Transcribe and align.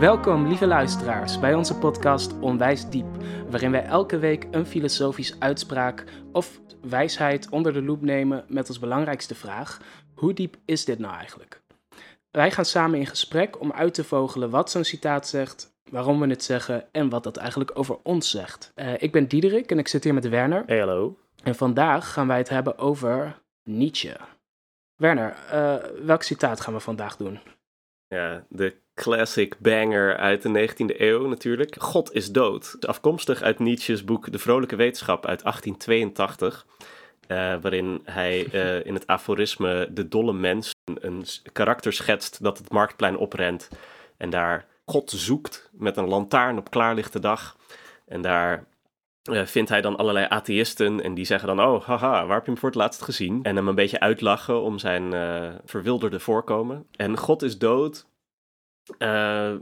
Welkom, 0.00 0.46
lieve 0.46 0.66
luisteraars, 0.66 1.38
bij 1.38 1.54
onze 1.54 1.78
podcast 1.78 2.38
Onwijs 2.38 2.90
Diep, 2.90 3.06
waarin 3.50 3.70
wij 3.70 3.84
elke 3.84 4.18
week 4.18 4.46
een 4.50 4.66
filosofisch 4.66 5.36
uitspraak 5.38 6.04
of 6.32 6.60
wijsheid 6.82 7.48
onder 7.48 7.72
de 7.72 7.82
loep 7.82 8.02
nemen 8.02 8.44
met 8.48 8.68
als 8.68 8.78
belangrijkste 8.78 9.34
vraag: 9.34 9.80
hoe 10.14 10.32
diep 10.32 10.56
is 10.64 10.84
dit 10.84 10.98
nou 10.98 11.14
eigenlijk? 11.14 11.62
Wij 12.30 12.50
gaan 12.50 12.64
samen 12.64 12.98
in 12.98 13.06
gesprek 13.06 13.60
om 13.60 13.72
uit 13.72 13.94
te 13.94 14.04
vogelen 14.04 14.50
wat 14.50 14.70
zo'n 14.70 14.84
citaat 14.84 15.28
zegt, 15.28 15.76
waarom 15.90 16.20
we 16.20 16.26
het 16.26 16.44
zeggen 16.44 16.92
en 16.92 17.08
wat 17.08 17.22
dat 17.22 17.36
eigenlijk 17.36 17.70
over 17.74 17.98
ons 18.02 18.30
zegt. 18.30 18.72
Uh, 18.76 18.92
ik 19.02 19.12
ben 19.12 19.26
Diederik 19.26 19.70
en 19.70 19.78
ik 19.78 19.88
zit 19.88 20.04
hier 20.04 20.14
met 20.14 20.28
Werner. 20.28 20.62
Hey, 20.66 20.78
hallo. 20.78 21.18
En 21.42 21.54
vandaag 21.54 22.12
gaan 22.12 22.26
wij 22.26 22.38
het 22.38 22.48
hebben 22.48 22.78
over 22.78 23.40
Nietzsche. 23.62 24.16
Werner, 24.96 25.36
uh, 25.52 25.74
welk 26.06 26.22
citaat 26.22 26.60
gaan 26.60 26.74
we 26.74 26.80
vandaag 26.80 27.16
doen? 27.16 27.40
Ja, 28.08 28.44
de 28.48 28.76
classic 29.00 29.54
banger 29.58 30.16
uit 30.16 30.42
de 30.42 30.68
19e 30.68 31.00
eeuw 31.00 31.26
natuurlijk. 31.26 31.76
God 31.78 32.14
is 32.14 32.32
dood. 32.32 32.76
Afkomstig 32.86 33.42
uit 33.42 33.58
Nietzsche's 33.58 34.04
boek 34.04 34.32
De 34.32 34.38
Vrolijke 34.38 34.76
Wetenschap 34.76 35.26
uit 35.26 35.42
1882. 35.42 36.66
Uh, 37.28 37.54
waarin 37.60 38.00
hij 38.04 38.46
uh, 38.52 38.84
in 38.88 38.94
het 38.94 39.06
aforisme 39.06 39.88
de 39.90 40.08
dolle 40.08 40.32
mens 40.32 40.70
een, 40.94 41.24
karakter 41.52 41.92
schetst 41.92 42.42
dat 42.42 42.58
het 42.58 42.72
marktplein 42.72 43.16
oprent. 43.16 43.68
En 44.16 44.30
daar 44.30 44.66
God 44.84 45.10
zoekt 45.10 45.70
met 45.72 45.96
een 45.96 46.08
lantaarn 46.08 46.58
op 46.58 46.70
klaarlichte 46.70 47.20
dag. 47.20 47.56
En 48.06 48.22
daar 48.22 48.64
uh, 49.30 49.46
vindt 49.46 49.70
hij 49.70 49.80
dan 49.80 49.96
allerlei 49.96 50.26
atheïsten 50.28 51.02
en 51.02 51.14
die 51.14 51.24
zeggen 51.24 51.56
dan, 51.56 51.60
oh 51.60 51.84
haha, 51.84 52.26
waar 52.26 52.36
heb 52.36 52.44
je 52.44 52.50
hem 52.50 52.60
voor 52.60 52.68
het 52.68 52.78
laatst 52.78 53.02
gezien? 53.02 53.42
En 53.42 53.56
hem 53.56 53.68
een 53.68 53.74
beetje 53.74 54.00
uitlachen 54.00 54.62
om 54.62 54.78
zijn 54.78 55.12
verwilderde 55.64 56.20
voorkomen. 56.20 56.86
En 56.96 57.16
God 57.16 57.42
is 57.42 57.58
dood 57.58 58.08
uh, 58.98 59.54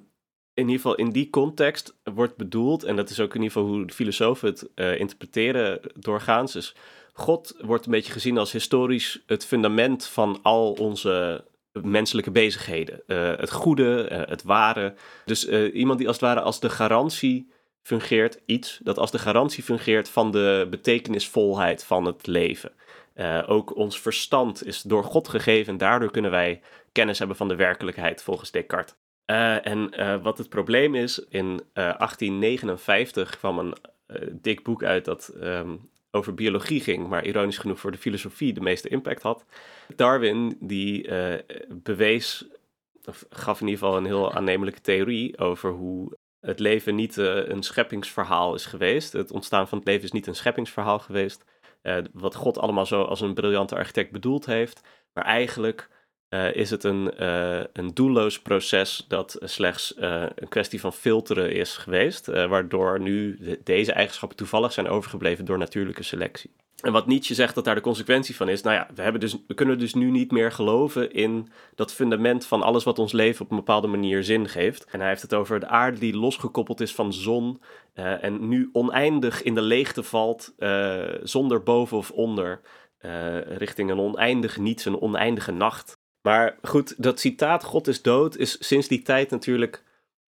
in 0.55 0.65
ieder 0.65 0.75
geval 0.75 0.95
in 0.95 1.11
die 1.11 1.31
context 1.31 1.97
wordt 2.15 2.37
bedoeld, 2.37 2.83
en 2.83 2.97
dat 2.97 3.11
is 3.11 3.21
ook 3.21 3.35
in 3.35 3.43
ieder 3.43 3.57
geval 3.57 3.69
hoe 3.69 3.87
de 3.87 3.95
filosofen 3.95 4.49
het 4.49 4.69
uh, 4.75 5.01
interpreteren 5.01 5.81
doorgaans, 5.95 6.57
is 6.57 6.75
God 7.13 7.55
wordt 7.61 7.85
een 7.87 7.91
beetje 7.91 8.13
gezien 8.13 8.39
als 8.39 8.53
historisch 8.53 9.23
het 9.27 9.47
fundament 9.47 10.07
van 10.07 10.39
al 10.43 10.73
onze 10.73 11.45
menselijke 11.73 12.31
bezigheden. 12.31 13.03
Uh, 13.07 13.37
het 13.37 13.51
goede, 13.51 14.25
het 14.29 14.43
ware. 14.43 14.95
Dus 15.25 15.49
iemand 15.73 15.99
die 15.99 16.07
als 16.07 16.17
het 16.17 16.25
ware 16.25 16.41
als 16.41 16.61
de 16.61 16.71
garantie 16.71 17.51
fungeert, 17.83 18.41
iets 18.47 18.81
dat 18.83 18.99
als 18.99 19.11
de 19.11 19.19
garantie 19.19 19.63
fungeert 19.63 20.09
van 20.09 20.31
de 20.31 20.67
betekenisvolheid 20.71 21.85
van 21.85 22.05
het 22.05 22.27
leven. 22.27 22.73
ook 23.47 23.77
ons 23.77 24.01
verstand 24.01 24.67
is 24.67 24.83
door 24.83 25.05
God 25.05 25.29
gegeven 25.29 25.73
en 25.73 25.79
daardoor 25.79 26.11
kunnen 26.11 26.31
wij 26.31 26.61
kennis 26.93 27.19
hebben 27.19 27.37
van 27.37 27.49
de 27.49 27.57
werkelijkheid 27.57 28.23
volgens 28.23 28.51
Descartes. 28.51 28.95
Uh, 29.31 29.67
en 29.67 30.01
uh, 30.01 30.23
wat 30.23 30.39
het 30.39 30.49
probleem 30.49 30.95
is, 30.95 31.19
in 31.29 31.47
uh, 31.47 31.89
eh, 31.89 31.99
1859 31.99 33.39
kwam 33.39 33.59
een 33.59 33.75
dik 34.31 34.63
boek 34.63 34.83
uit 34.83 35.05
dat 35.05 35.33
um, 35.43 35.91
over 36.11 36.35
biologie 36.35 36.81
ging, 36.81 37.09
maar 37.09 37.25
ironisch 37.25 37.59
genoeg 37.59 37.81
voor 37.81 37.91
de 37.91 37.99
filosofie 37.99 38.53
de 38.53 38.61
meeste 38.61 38.89
impact 38.89 39.23
had. 39.23 39.45
Darwin 39.97 40.57
die 40.61 41.11
bewees, 41.69 42.47
of 43.05 43.25
gaf 43.31 43.61
in 43.61 43.67
ieder 43.67 43.85
geval 43.85 43.97
een 43.97 44.05
heel 44.05 44.33
aannemelijke 44.33 44.81
theorie 44.81 45.39
over 45.39 45.71
hoe 45.71 46.17
het 46.41 46.59
leven 46.59 46.95
niet 46.95 47.17
een 47.17 47.63
scheppingsverhaal 47.63 48.55
is 48.55 48.67
geweest. 48.67 49.13
Het 49.13 49.33
ontstaan 49.33 49.69
van 49.69 49.79
het 49.79 49.87
leven 49.87 50.05
is 50.05 50.13
niet 50.13 50.27
een 50.27 50.35
scheppingsverhaal 50.35 50.99
geweest. 50.99 51.45
wat 52.13 52.35
God 52.35 52.59
allemaal 52.59 52.87
zo 52.87 53.03
als 53.03 53.21
een 53.21 53.35
briljante 53.35 53.77
architect 53.77 54.11
bedoeld 54.11 54.47
heeft, 54.47 54.81
maar 55.13 55.25
eigenlijk 55.25 55.89
uh, 56.31 56.55
is 56.55 56.71
het 56.71 56.85
een, 56.85 57.13
uh, 57.21 57.61
een 57.73 57.95
doelloos 57.95 58.41
proces 58.41 59.05
dat 59.09 59.37
slechts 59.41 59.95
uh, 59.99 60.25
een 60.35 60.49
kwestie 60.49 60.81
van 60.81 60.93
filteren 60.93 61.53
is 61.53 61.77
geweest, 61.77 62.27
waardoor 62.27 63.01
nu 63.01 63.39
deze 63.65 63.93
eigenschappen 63.93 64.39
toevallig 64.39 64.73
zijn 64.73 64.89
overgebleven 64.89 65.45
door 65.45 65.59
natuurlijke 65.59 66.03
selectie. 66.03 66.51
En 66.79 66.93
wat 66.93 67.07
Nietzsche 67.07 67.35
zegt 67.35 67.55
dat 67.55 67.65
daar 67.65 67.75
de 67.75 67.81
consequentie 67.81 68.37
van 68.37 68.49
is, 68.49 68.63
nou 68.63 68.77
ja, 68.77 68.89
we, 68.95 69.03
hebben 69.03 69.21
dus, 69.21 69.37
we 69.47 69.55
kunnen 69.55 69.79
dus 69.79 69.95
nu 69.95 70.11
niet 70.11 70.31
meer 70.31 70.53
geloven 70.53 71.13
in 71.13 71.49
dat 71.75 71.93
fundament 71.93 72.47
van 72.47 72.63
alles 72.63 72.85
wat 72.85 72.99
ons 72.99 73.13
leven 73.13 73.45
op 73.45 73.51
een 73.51 73.57
bepaalde 73.57 73.87
manier 73.87 74.25
zin 74.25 74.49
geeft. 74.49 74.85
En 74.85 75.01
hij 75.01 75.09
heeft 75.09 75.23
het 75.23 75.35
over 75.35 75.61
de 75.61 75.67
aarde 75.67 75.99
die 75.99 76.17
losgekoppeld 76.17 76.81
is 76.81 76.95
van 76.95 77.13
zon 77.13 77.61
en 77.95 78.49
nu 78.49 78.69
oneindig 78.73 79.43
in 79.43 79.55
de 79.55 79.63
leegte 79.63 80.03
valt, 80.03 80.55
zonder 81.23 81.63
boven 81.63 81.97
of 81.97 82.11
onder, 82.11 82.61
richting 83.45 83.91
een 83.91 84.01
oneindig 84.01 84.59
niets, 84.59 84.85
een 84.85 85.01
oneindige 85.01 85.53
nacht. 85.53 85.98
Maar 86.29 86.59
goed, 86.63 87.03
dat 87.03 87.21
citaat 87.21 87.65
God 87.65 87.87
is 87.87 88.03
dood 88.03 88.37
is 88.37 88.67
sinds 88.67 88.89
die 88.89 89.03
tijd 89.03 89.31
natuurlijk 89.31 89.83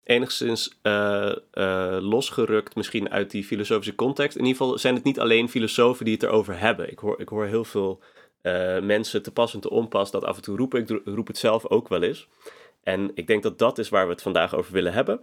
enigszins 0.04 0.78
uh, 0.82 1.32
uh, 1.52 1.96
losgerukt, 2.00 2.76
misschien 2.76 3.10
uit 3.10 3.30
die 3.30 3.44
filosofische 3.44 3.94
context. 3.94 4.36
In 4.36 4.44
ieder 4.44 4.60
geval 4.60 4.78
zijn 4.78 4.94
het 4.94 5.04
niet 5.04 5.20
alleen 5.20 5.48
filosofen 5.48 6.04
die 6.04 6.14
het 6.14 6.22
erover 6.22 6.58
hebben. 6.58 6.90
Ik 6.90 6.98
hoor, 6.98 7.20
ik 7.20 7.28
hoor 7.28 7.46
heel 7.46 7.64
veel 7.64 8.00
uh, 8.42 8.80
mensen 8.80 9.22
te 9.22 9.32
pas 9.32 9.54
en 9.54 9.60
te 9.60 9.70
onpas 9.70 10.10
dat 10.10 10.24
af 10.24 10.36
en 10.36 10.42
toe 10.42 10.56
roepen. 10.56 10.80
Ik 10.80 11.00
roep 11.04 11.26
het 11.26 11.38
zelf 11.38 11.66
ook 11.66 11.88
wel 11.88 12.02
eens. 12.02 12.28
En 12.82 13.10
ik 13.14 13.26
denk 13.26 13.42
dat 13.42 13.58
dat 13.58 13.78
is 13.78 13.88
waar 13.88 14.06
we 14.06 14.12
het 14.12 14.22
vandaag 14.22 14.54
over 14.54 14.72
willen 14.72 14.92
hebben. 14.92 15.20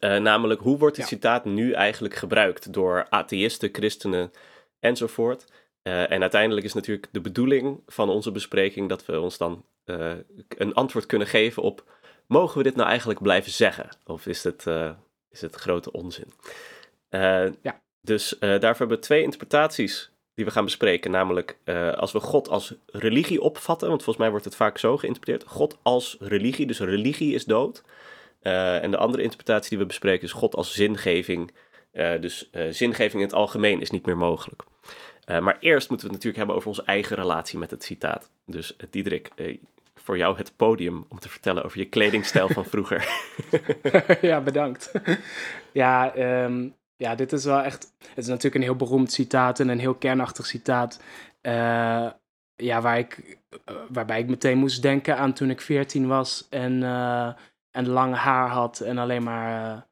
namelijk, 0.00 0.60
hoe 0.60 0.78
wordt 0.78 0.96
het 0.96 1.06
citaat 1.06 1.44
nu 1.44 1.72
eigenlijk 1.72 2.14
gebruikt 2.14 2.72
door 2.72 3.06
atheïsten, 3.08 3.68
christenen 3.72 4.30
enzovoort? 4.80 5.44
En 5.82 6.20
uiteindelijk 6.20 6.66
is 6.66 6.74
natuurlijk 6.74 7.08
de 7.10 7.20
bedoeling 7.20 7.80
van 7.86 8.08
onze 8.08 8.32
bespreking 8.32 8.88
dat 8.88 9.06
we 9.06 9.20
ons 9.20 9.38
dan 9.38 9.64
uh, 9.86 10.12
een 10.48 10.74
antwoord 10.74 11.06
kunnen 11.06 11.26
geven 11.26 11.62
op: 11.62 11.84
mogen 12.26 12.58
we 12.58 12.62
dit 12.62 12.76
nou 12.76 12.88
eigenlijk 12.88 13.22
blijven 13.22 13.52
zeggen? 13.52 13.88
Of 14.04 14.26
is 14.26 14.44
het, 14.44 14.64
uh, 14.68 14.90
is 15.30 15.40
het 15.40 15.54
grote 15.54 15.92
onzin? 15.92 16.32
ja. 17.62 17.80
Dus 18.00 18.36
daarvoor 18.38 18.78
hebben 18.78 18.96
we 18.96 18.98
twee 18.98 19.22
interpretaties 19.22 20.10
die 20.34 20.44
we 20.44 20.50
gaan 20.50 20.64
bespreken. 20.64 21.10
Namelijk 21.10 21.58
als 21.96 22.12
we 22.12 22.20
God 22.20 22.48
als 22.48 22.74
religie 22.86 23.40
opvatten, 23.40 23.88
want 23.88 24.02
volgens 24.02 24.18
mij 24.18 24.30
wordt 24.30 24.44
het 24.44 24.56
vaak 24.56 24.78
zo 24.78 24.96
geïnterpreteerd: 24.96 25.50
God 25.50 25.78
als 25.82 26.16
religie, 26.20 26.66
dus 26.66 26.80
religie 26.80 27.34
is 27.34 27.44
dood. 27.44 27.82
en 28.40 28.90
de 28.90 28.96
andere 28.96 29.22
interpretatie 29.22 29.68
die 29.68 29.78
we 29.78 29.86
bespreken 29.86 30.26
is 30.26 30.32
God 30.32 30.54
als 30.54 30.74
zingeving. 30.74 31.54
dus 32.20 32.50
zingeving 32.70 33.22
in 33.22 33.28
het 33.28 33.36
algemeen 33.36 33.80
is 33.80 33.90
niet 33.90 34.06
meer 34.06 34.16
mogelijk. 34.16 34.62
Uh, 35.30 35.38
maar 35.38 35.56
eerst 35.60 35.88
moeten 35.88 36.06
we 36.06 36.14
het 36.14 36.24
natuurlijk 36.24 36.36
hebben 36.36 36.56
over 36.56 36.68
onze 36.68 36.82
eigen 36.82 37.16
relatie 37.16 37.58
met 37.58 37.70
het 37.70 37.84
citaat. 37.84 38.30
Dus 38.44 38.74
uh, 38.76 38.86
Diederik, 38.90 39.30
uh, 39.36 39.56
voor 40.06 40.16
jou 40.16 40.36
het 40.36 40.56
podium 40.56 41.04
om 41.08 41.18
te 41.18 41.28
vertellen 41.28 41.64
over 41.64 41.78
je 41.78 41.88
kledingstijl 41.88 42.48
van 42.48 42.64
vroeger. 42.64 43.08
ja, 44.20 44.40
bedankt. 44.40 44.92
ja, 45.72 46.16
um, 46.44 46.74
ja, 46.96 47.14
dit 47.14 47.32
is 47.32 47.44
wel 47.44 47.60
echt. 47.60 47.92
Het 47.98 48.18
is 48.18 48.26
natuurlijk 48.26 48.54
een 48.54 48.62
heel 48.62 48.76
beroemd 48.76 49.12
citaat 49.12 49.60
en 49.60 49.68
een 49.68 49.78
heel 49.78 49.94
kernachtig 49.94 50.46
citaat. 50.46 51.00
ja, 52.56 52.80
waar 52.80 52.98
ik, 52.98 53.38
waarbij 53.88 54.20
ik 54.20 54.28
meteen 54.28 54.58
moest 54.58 54.82
denken 54.82 55.16
aan 55.16 55.32
toen 55.32 55.50
ik 55.50 55.60
14 55.60 56.06
was 56.06 56.46
en, 56.50 56.82
en 57.70 57.88
lang 57.88 58.14
haar 58.14 58.48
had 58.48 58.80
en 58.80 58.98
alleen 58.98 59.22
maar 59.22 59.86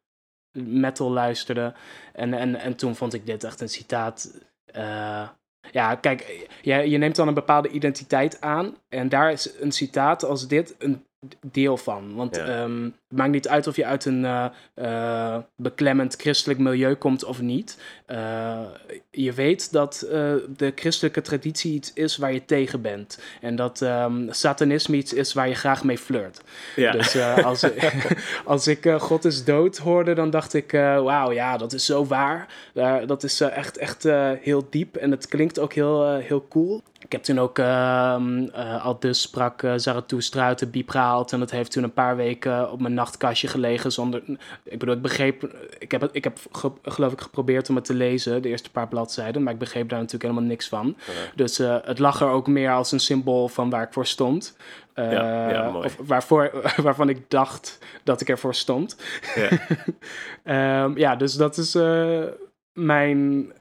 metal 0.53 1.11
luisterde. 1.11 1.75
En, 2.13 2.35
en, 2.35 2.55
en 2.55 2.77
toen 2.77 2.95
vond 2.95 3.15
ik 3.15 3.27
dit 3.27 3.45
echt 3.45 3.61
een 3.61 3.69
citaat 3.69 4.41
uh, 4.77 5.29
ja, 5.73 5.95
kijk, 5.95 6.49
je, 6.63 6.91
je 6.91 6.99
neemt 6.99 7.17
dan 7.17 7.29
een 7.29 7.35
bepaalde 7.35 7.69
identiteit 7.69 8.41
aan. 8.41 8.77
En 8.89 9.09
daar 9.09 9.33
is 9.33 9.55
een 9.61 9.73
citaat 9.73 10.25
als 10.25 10.49
dit 10.49 10.75
een 10.79 11.05
deel 11.41 11.77
van. 11.77 12.15
Want 12.15 12.39
ehm, 12.39 12.83
het 12.83 13.19
maakt 13.19 13.31
niet 13.31 13.49
uit 13.49 13.67
of 13.67 13.77
je 13.77 13.85
uit 13.85 14.05
een 14.05 14.23
uh, 14.23 14.47
uh, 14.77 15.37
beklemmend 15.57 16.15
christelijk 16.15 16.59
milieu 16.59 16.95
komt 16.95 17.25
of 17.25 17.41
niet. 17.41 17.79
Uh, 18.11 18.61
je 19.11 19.33
weet 19.33 19.73
dat 19.73 20.07
de 20.57 20.73
christelijke 20.75 21.21
traditie 21.21 21.75
iets 21.75 21.93
is 21.93 22.17
waar 22.17 22.33
je 22.33 22.45
tegen 22.45 22.83
bent. 22.83 23.19
En 23.41 23.57
dat 23.57 23.81
um, 23.81 24.27
satanisme 24.31 24.97
iets 24.97 25.13
is 25.13 25.33
waar 25.33 25.49
je 25.49 25.55
graag 25.55 25.85
mee 25.85 25.99
flirt. 25.99 26.41
Ja. 26.77 26.93
Dus 26.93 27.17
als, 27.45 27.65
als 28.45 28.67
ik 28.67 28.91
God 28.99 29.25
is 29.25 29.45
dood 29.45 29.79
hoorde, 29.79 30.15
dan 30.15 30.31
dacht 30.31 30.55
ik... 30.55 30.71
wauw, 30.73 31.33
ja, 31.33 31.57
dat 31.57 31.73
is 31.73 31.85
zo 31.85 32.07
waar. 32.07 32.49
dat 33.07 33.23
is 33.23 33.41
echt, 33.41 33.77
echt 33.77 34.03
heel 34.41 34.67
diep. 34.71 34.97
En 34.97 35.11
het 35.11 35.29
klinkt 35.29 35.59
ook 35.59 35.73
heel, 35.73 36.15
heel 36.15 36.47
cool. 36.49 36.83
Ik 37.05 37.13
heb 37.13 37.23
toen 37.23 37.39
ook 37.39 37.59
uh, 37.59 38.17
uh, 38.57 38.85
al 38.85 38.99
dus 38.99 39.21
sprak 39.21 39.63
uh, 39.63 39.73
Zarathustra 39.77 40.47
uit 40.47 40.59
de 40.59 40.67
biep 40.67 40.89
gehaald. 40.89 41.33
En 41.33 41.39
dat 41.39 41.51
heeft 41.51 41.73
toen 41.73 41.83
een 41.83 41.93
paar 41.93 42.17
weken 42.17 42.71
op 42.71 42.81
mijn 42.81 42.95
nachtkastje 42.95 43.49
gelegen 43.49 43.93
zonder... 43.93 44.23
Ik 44.63 44.79
bedoel, 44.79 44.95
ik 44.95 45.03
begreep... 45.03 45.43
Ik 45.79 45.91
heb, 45.91 46.01
het, 46.01 46.11
ik 46.15 46.25
heb 46.25 46.39
geloof 46.83 47.13
ik 47.13 47.21
geprobeerd 47.21 47.69
om 47.69 47.75
het 47.75 47.85
te 47.85 47.95
lezen, 47.95 48.43
de 48.43 48.49
eerste 48.49 48.71
paar 48.71 48.89
bladzijden. 48.89 49.43
Maar 49.43 49.53
ik 49.53 49.59
begreep 49.59 49.89
daar 49.89 49.99
natuurlijk 49.99 50.25
helemaal 50.25 50.49
niks 50.49 50.69
van. 50.69 50.97
Dus 51.35 51.61
uh, 51.61 51.77
het 51.83 51.99
lag 51.99 52.21
er 52.21 52.29
ook 52.29 52.47
meer 52.47 52.73
als 52.73 52.93
een 52.93 53.01
symbool 53.01 53.49
van 53.49 53.71
waar 53.71 53.83
ik 53.83 53.93
voor 53.93 54.07
stond. 54.07 54.57
Ja, 54.95 55.51
ja, 55.51 55.77
of 55.77 55.97
waarvoor, 56.07 56.51
waarvan 56.83 57.09
ik 57.09 57.31
dacht 57.31 57.79
dat 58.05 58.21
ik 58.21 58.29
ervoor 58.29 58.55
stond. 58.55 58.97
Ja, 60.45 60.85
um, 60.85 60.99
ja 61.05 61.17
dus 61.17 61.35
dat 61.35 61.57
is 61.57 61.75
mijn 62.73 63.53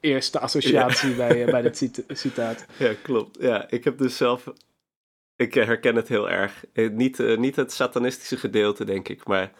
eerste 0.00 0.38
associatie 0.38 1.14
bij, 1.14 1.44
uh, 1.44 1.50
bij 1.50 1.62
dit 1.70 2.04
citaat. 2.08 2.66
Ja, 2.76 2.92
klopt. 3.02 3.36
Ja, 3.40 3.70
ik 3.70 3.84
heb 3.84 3.98
dus 3.98 4.16
zelf. 4.16 4.52
Ik 5.36 5.54
herken 5.54 5.96
het 5.96 6.08
heel 6.08 6.30
erg. 6.30 6.64
Eh, 6.72 6.90
niet, 6.90 7.18
uh, 7.18 7.38
niet 7.38 7.56
het 7.56 7.72
satanistische 7.72 8.36
gedeelte, 8.36 8.84
denk 8.84 9.08
ik, 9.08 9.26
maar 9.26 9.52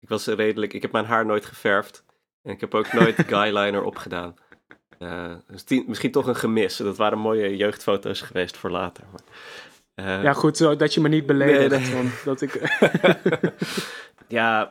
Ik 0.00 0.08
was 0.08 0.26
redelijk, 0.26 0.72
ik 0.72 0.82
heb 0.82 0.92
mijn 0.92 1.04
haar 1.04 1.26
nooit 1.26 1.44
geverfd. 1.44 2.04
En 2.42 2.52
ik 2.52 2.60
heb 2.60 2.74
ook 2.74 2.92
nooit 2.92 3.14
guyliner 3.28 3.82
opgedaan. 3.82 4.36
Uh, 4.98 5.34
dus 5.46 5.84
misschien 5.86 6.10
toch 6.10 6.26
een 6.26 6.36
gemis. 6.36 6.76
Dat 6.76 6.96
waren 6.96 7.18
mooie 7.18 7.56
jeugdfoto's 7.56 8.20
geweest 8.20 8.56
voor 8.56 8.70
later. 8.70 9.04
Maar, 9.12 9.22
uh, 10.06 10.22
ja, 10.22 10.32
goed 10.32 10.56
zo 10.56 10.76
dat 10.76 10.94
je 10.94 11.00
me 11.00 11.08
niet 11.08 11.26
beledigt. 11.26 11.92
Nee, 11.92 12.02
nee. 12.02 12.12
dat 12.24 12.40
ik... 12.40 12.54
ja, 14.28 14.68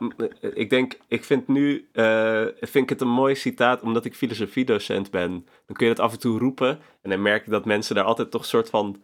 ik 0.54 0.70
denk, 0.70 0.98
ik 1.08 1.24
vind 1.24 1.48
nu, 1.48 1.88
uh, 1.94 2.46
vind 2.60 2.84
ik 2.84 2.90
het 2.90 3.02
een 3.02 3.08
mooi 3.08 3.36
citaat, 3.36 3.82
omdat 3.82 4.06
ik 4.06 4.16
filosofiedocent 4.16 5.12
ben. 5.12 5.32
Dan 5.66 5.76
kun 5.76 5.88
je 5.88 5.94
dat 5.94 6.06
af 6.06 6.12
en 6.12 6.20
toe 6.20 6.40
roepen. 6.40 6.80
En 7.02 7.10
dan 7.10 7.22
merk 7.22 7.46
je 7.46 7.52
dat 7.52 7.66
mensen 7.66 7.96
daar 7.96 8.04
altijd 8.04 8.32
toch 8.32 8.42
een 8.42 8.48
soort 8.48 8.70
van, 8.70 9.04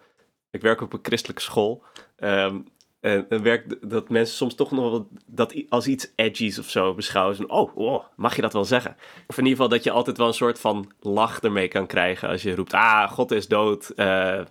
ik 0.52 0.62
werk 0.62 0.82
op 0.82 0.94
een 0.94 1.00
christelijke 1.02 1.42
school. 1.42 1.84
Um, 2.18 2.66
en, 3.02 3.30
en 3.30 3.44
werkt 3.44 3.90
dat 3.90 4.10
mensen 4.10 4.36
soms 4.36 4.56
toch 4.56 4.72
nog 4.72 4.92
wel 4.92 5.08
dat 5.26 5.56
als 5.70 5.88
iets 5.88 6.12
edgy's 6.16 6.58
of 6.58 6.70
zo 6.70 6.94
beschouwen. 6.94 7.50
oh, 7.50 7.78
oh, 7.78 8.04
mag 8.16 8.36
je 8.36 8.42
dat 8.42 8.54
wel 8.54 8.66
zeggen? 8.66 8.96
Of 9.28 9.38
in 9.38 9.44
ieder 9.44 9.52
geval 9.52 9.70
dat 9.70 9.84
je 9.84 9.92
altijd 9.92 10.18
wel 10.18 10.28
een 10.28 10.34
soort 10.34 10.60
van 10.60 10.92
lach 11.00 11.42
ermee 11.42 11.68
kan 11.68 11.88
krijgen 11.88 12.30
als 12.30 12.42
je 12.42 12.56
roept, 12.56 12.74
ah, 12.74 13.12
God 13.12 13.32
is 13.32 13.48
dood. 13.48 13.92
Uh, 13.96 14.42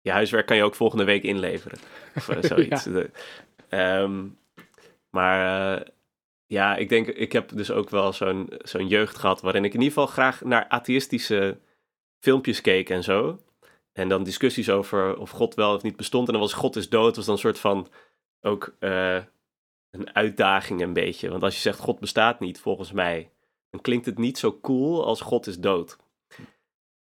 je 0.00 0.10
huiswerk 0.10 0.46
kan 0.46 0.56
je 0.56 0.64
ook 0.64 0.74
volgende 0.74 1.04
week 1.04 1.22
inleveren. 1.22 1.78
Of 2.16 2.28
uh, 2.28 2.36
zoiets. 2.50 2.88
ja. 3.70 4.00
um, 4.00 4.38
maar 5.10 5.78
uh, 5.78 5.86
ja, 6.48 6.76
ik 6.76 6.88
denk, 6.88 7.06
ik 7.06 7.32
heb 7.32 7.48
dus 7.48 7.70
ook 7.70 7.90
wel 7.90 8.12
zo'n 8.12 8.50
zo'n 8.58 8.88
jeugd 8.88 9.18
gehad 9.18 9.40
waarin 9.40 9.64
ik 9.64 9.74
in 9.74 9.80
ieder 9.80 9.94
geval 9.94 10.12
graag 10.12 10.44
naar 10.44 10.68
atheïstische 10.68 11.60
filmpjes 12.18 12.60
keek 12.60 12.90
en 12.90 13.02
zo. 13.02 13.42
En 13.92 14.08
dan 14.08 14.22
discussies 14.22 14.70
over 14.70 15.16
of 15.16 15.30
God 15.30 15.54
wel 15.54 15.74
of 15.74 15.82
niet 15.82 15.96
bestond. 15.96 16.26
En 16.26 16.32
dan 16.32 16.42
was 16.42 16.52
God 16.52 16.76
is 16.76 16.88
dood, 16.88 17.16
was 17.16 17.24
dan 17.24 17.34
een 17.34 17.40
soort 17.40 17.58
van 17.58 17.88
ook 18.40 18.76
uh, 18.80 19.22
een 19.90 20.14
uitdaging 20.14 20.82
een 20.82 20.92
beetje. 20.92 21.30
Want 21.30 21.42
als 21.42 21.54
je 21.54 21.60
zegt 21.60 21.78
God 21.78 22.00
bestaat 22.00 22.40
niet, 22.40 22.60
volgens 22.60 22.92
mij, 22.92 23.32
dan 23.70 23.80
klinkt 23.80 24.06
het 24.06 24.18
niet 24.18 24.38
zo 24.38 24.58
cool 24.60 25.04
als 25.04 25.20
God 25.20 25.46
is 25.46 25.58
dood. 25.58 25.96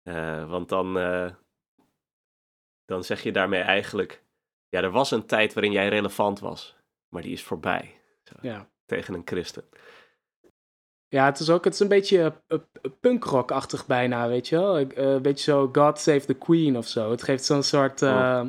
Uh, 0.04 0.50
want 0.50 0.70
dan, 0.70 0.94
dan 2.86 3.04
zeg 3.04 3.24
je 3.24 3.32
daarmee 3.32 3.62
eigenlijk, 3.62 4.24
ja, 4.70 4.82
er 4.82 4.92
was 4.92 5.12
een 5.12 5.26
tijd 5.26 5.54
waarin 5.54 5.72
jij 5.72 5.90
relevant 5.90 6.40
was, 6.40 6.76
maar 7.10 7.22
die 7.22 7.32
is 7.32 7.44
voorbij. 7.44 7.97
Ja. 8.42 8.68
Tegen 8.86 9.14
een 9.14 9.22
christen. 9.26 9.64
Ja, 11.10 11.26
het 11.26 11.40
is 11.40 11.50
ook 11.50 11.64
het 11.64 11.74
is 11.74 11.80
een 11.80 11.88
beetje 11.88 12.34
uh, 12.48 12.60
punkrock-achtig 13.00 13.86
bijna, 13.86 14.28
weet 14.28 14.48
je 14.48 14.56
wel. 14.56 14.80
Uh, 14.80 14.88
een 14.96 15.22
beetje 15.22 15.52
zo 15.52 15.70
God 15.72 16.00
Save 16.00 16.26
the 16.26 16.34
Queen 16.34 16.78
of 16.78 16.88
zo. 16.88 17.12
Het 17.12 17.24
geeft 17.24 17.46
zo'n 17.46 17.64
soort... 17.64 18.02
Uh, 18.02 18.46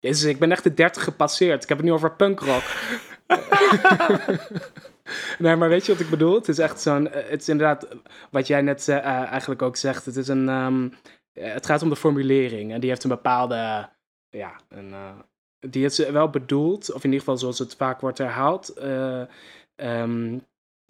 is, 0.00 0.22
ik 0.22 0.38
ben 0.38 0.50
echt 0.50 0.62
de 0.62 0.74
30 0.74 1.04
gepasseerd. 1.04 1.62
Ik 1.62 1.68
heb 1.68 1.78
het 1.78 1.86
nu 1.86 1.92
over 1.92 2.16
punkrock. 2.16 2.62
nee, 5.38 5.56
maar 5.56 5.68
weet 5.68 5.86
je 5.86 5.92
wat 5.92 6.00
ik 6.00 6.10
bedoel? 6.10 6.34
Het 6.34 6.48
is 6.48 6.58
echt 6.58 6.80
zo'n... 6.80 7.08
Het 7.10 7.40
is 7.40 7.48
inderdaad, 7.48 7.88
wat 8.30 8.46
jij 8.46 8.62
net 8.62 8.88
eigenlijk 8.88 9.62
ook 9.62 9.76
zegt. 9.76 10.04
Het 10.04 10.16
is 10.16 10.28
een... 10.28 10.48
Um, 10.48 10.92
het 11.32 11.66
gaat 11.66 11.82
om 11.82 11.88
de 11.88 11.96
formulering. 11.96 12.72
En 12.72 12.80
die 12.80 12.90
heeft 12.90 13.04
een 13.04 13.10
bepaalde... 13.10 13.88
Ja, 14.28 14.60
een, 14.68 14.94
die 15.70 15.84
is 15.84 15.98
wel 15.98 16.28
bedoeld, 16.28 16.92
of 16.92 17.04
in 17.04 17.10
ieder 17.10 17.18
geval 17.18 17.38
zoals 17.38 17.58
het 17.58 17.74
vaak 17.74 18.00
wordt 18.00 18.18
herhaald... 18.18 18.74
Um, 19.76 20.42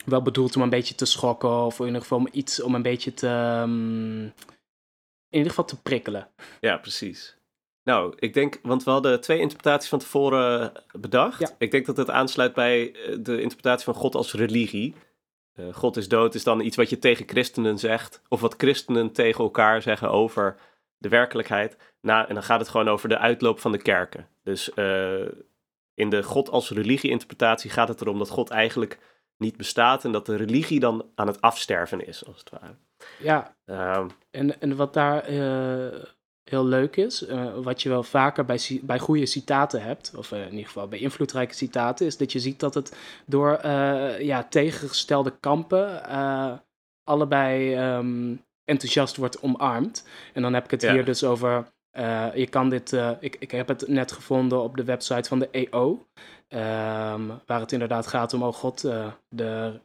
wel 0.05 0.23
bedoeld 0.23 0.57
om 0.57 0.63
een 0.63 0.71
beetje 0.71 0.95
te 0.95 1.05
schokken 1.05 1.65
of 1.65 1.79
in 1.79 1.87
ieder 1.87 2.01
geval 2.01 2.19
om 2.19 2.29
iets 2.33 2.63
om 2.63 2.75
een 2.75 2.83
beetje 2.83 3.15
te, 3.15 3.61
um, 3.63 4.23
in 5.29 5.39
ieder 5.39 5.49
geval 5.49 5.65
te 5.65 5.83
prikkelen. 5.83 6.29
Ja, 6.61 6.77
precies. 6.77 7.37
Nou, 7.85 8.15
ik 8.19 8.35
denk, 8.35 8.59
want 8.63 8.85
we 8.85 8.91
hadden 8.91 9.21
twee 9.21 9.39
interpretaties 9.39 9.89
van 9.89 9.99
tevoren 9.99 10.73
bedacht. 10.93 11.55
Ik 11.59 11.71
denk 11.71 11.87
dat 11.87 11.97
het 11.97 12.11
aansluit 12.11 12.55
bij 12.55 12.93
eh, 12.93 13.17
de 13.21 13.41
interpretatie 13.41 13.85
van 13.85 13.95
God 13.95 14.15
als 14.15 14.33
religie. 14.33 14.95
Uh, 15.57 15.75
God 15.75 15.97
is 15.97 16.09
dood 16.09 16.35
is 16.35 16.45
dan 16.45 16.61
iets 16.61 16.77
wat 16.77 16.91
je 16.91 16.99
tegen 16.99 17.29
christenen 17.29 17.79
zegt, 17.79 18.23
of 18.29 18.41
wat 18.41 18.55
christenen 18.57 19.13
tegen 19.13 19.45
elkaar 19.45 19.83
zeggen 19.83 20.11
over 20.11 20.57
de 21.05 21.11
werkelijkheid. 21.11 21.77
Nou, 22.01 22.29
en 22.29 22.35
dan 22.35 22.43
gaat 22.43 22.61
het 22.61 22.69
gewoon 22.69 22.89
over 22.89 23.09
de 23.09 23.19
uitloop 23.19 23.61
van 23.61 23.73
de 23.73 23.79
kerken. 23.79 24.29
Dus 24.43 24.71
uh, 24.75 25.29
in 25.95 26.11
de 26.11 26.23
God 26.23 26.51
als 26.51 26.71
religie 26.71 27.11
interpretatie 27.11 27.71
gaat 27.71 27.89
het 27.89 28.01
erom 28.01 28.19
dat 28.19 28.31
God 28.31 28.51
eigenlijk 28.51 28.99
niet 29.37 29.57
bestaat 29.57 30.05
en 30.05 30.13
dat 30.13 30.27
de 30.27 30.37
religie 30.37 30.81
dan 30.81 31.05
aan 31.15 31.27
het 31.27 31.41
afsterven 31.41 32.07
is, 32.07 32.27
als 32.27 32.39
het 32.39 32.51
ware. 32.51 32.75
Ja, 33.19 33.57
um, 33.99 34.11
en, 34.31 34.61
en 34.61 34.77
wat 34.77 34.95
daar 34.95 35.31
uh, 35.31 36.05
heel 36.45 36.65
leuk 36.65 36.97
is, 36.97 37.29
uh, 37.29 37.55
wat 37.55 37.83
je 37.83 37.89
wel 37.89 38.03
vaker 38.03 38.45
bij, 38.45 38.81
bij 38.83 38.99
goede 38.99 39.27
citaten 39.27 39.83
hebt, 39.83 40.13
of 40.17 40.33
uh, 40.33 40.41
in 40.41 40.51
ieder 40.51 40.67
geval 40.67 40.89
bij 40.89 40.99
invloedrijke 40.99 41.55
citaten, 41.55 42.07
is 42.07 42.17
dat 42.17 42.33
je 42.33 42.39
ziet 42.39 42.61
dat 42.61 42.75
het 42.75 42.97
door 43.27 43.67
ja, 44.21 44.45
tegengestelde 44.49 45.33
kampen 45.41 46.03
allebei 47.05 47.77
um, 47.97 48.45
enthousiast 48.65 49.17
wordt 49.17 49.41
omarmd. 49.41 50.09
En 50.33 50.43
dan 50.43 50.55
heb 50.55 50.65
ik 50.65 50.71
het 50.71 50.83
ja. 50.83 50.93
hier 50.93 51.05
dus 51.05 51.25
over 51.25 51.73
uh, 51.99 52.27
je 52.35 52.47
kan 52.47 52.69
dit, 52.69 52.93
uh, 52.93 53.11
ik, 53.21 53.37
ik 53.39 53.51
heb 53.51 53.69
het 53.69 53.89
net 53.89 54.13
gevonden 54.13 54.63
op 54.63 54.77
de 54.77 54.85
website 54.85 55.29
van 55.29 55.39
de 55.39 55.49
EO. 55.51 56.07
Um, 56.49 57.41
waar 57.47 57.61
het 57.61 57.73
inderdaad 57.73 58.07
gaat 58.07 58.35
om, 58.35 58.43
oh 58.43 58.53
god, 58.53 58.85
uh, 58.85 59.07
de 59.29 59.81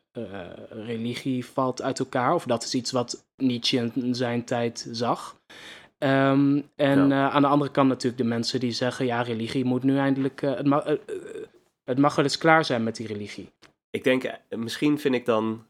religie 0.69 1.45
valt 1.45 1.81
uit 1.81 1.99
elkaar. 1.99 2.33
Of 2.33 2.45
dat 2.45 2.63
is 2.63 2.73
iets 2.73 2.91
wat 2.91 3.25
Nietzsche 3.35 3.91
in 3.93 4.15
zijn 4.15 4.43
tijd 4.43 4.87
zag. 4.91 5.35
Um, 5.97 6.69
en 6.75 7.07
ja. 7.07 7.29
aan 7.29 7.41
de 7.41 7.47
andere 7.47 7.71
kant 7.71 7.87
natuurlijk 7.87 8.21
de 8.21 8.27
mensen 8.27 8.59
die 8.59 8.71
zeggen, 8.71 9.05
ja, 9.05 9.21
religie 9.21 9.65
moet 9.65 9.83
nu 9.83 9.97
eindelijk, 9.97 10.41
het, 10.41 10.65
mag, 10.65 10.83
het 11.83 11.97
mag 11.97 12.15
wel 12.15 12.25
eens 12.25 12.37
klaar 12.37 12.65
zijn 12.65 12.83
met 12.83 12.95
die 12.95 13.07
religie. 13.07 13.49
Ik 13.89 14.03
denk, 14.03 14.31
misschien 14.49 14.99
vind 14.99 15.15
ik 15.15 15.25
dan 15.25 15.65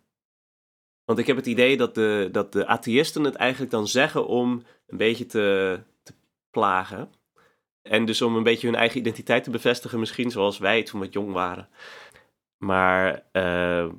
want 1.10 1.22
ik 1.22 1.28
heb 1.28 1.36
het 1.36 1.46
idee 1.46 1.78
dat 1.78 1.96
de, 1.96 2.30
dat 2.32 2.54
de 2.54 2.66
atheïsten 2.66 3.24
het 3.24 3.36
eigenlijk 3.36 3.72
dan 3.72 3.88
zeggen 3.88 4.28
om 4.28 4.64
een 4.88 4.98
beetje 4.98 5.26
te, 5.26 5.80
plagen. 6.52 7.12
En 7.82 8.06
dus 8.06 8.22
om 8.22 8.36
een 8.36 8.44
beetje 8.44 8.68
hun 8.68 8.76
eigen 8.76 9.00
identiteit 9.00 9.44
te 9.44 9.50
bevestigen, 9.50 10.00
misschien 10.00 10.32
zoals 10.32 10.58
wij 10.58 10.84
toen 10.84 11.00
wat 11.00 11.14
jong 11.14 11.32
waren. 11.32 11.70
Maar 12.58 13.24
uh, 13.34 13.90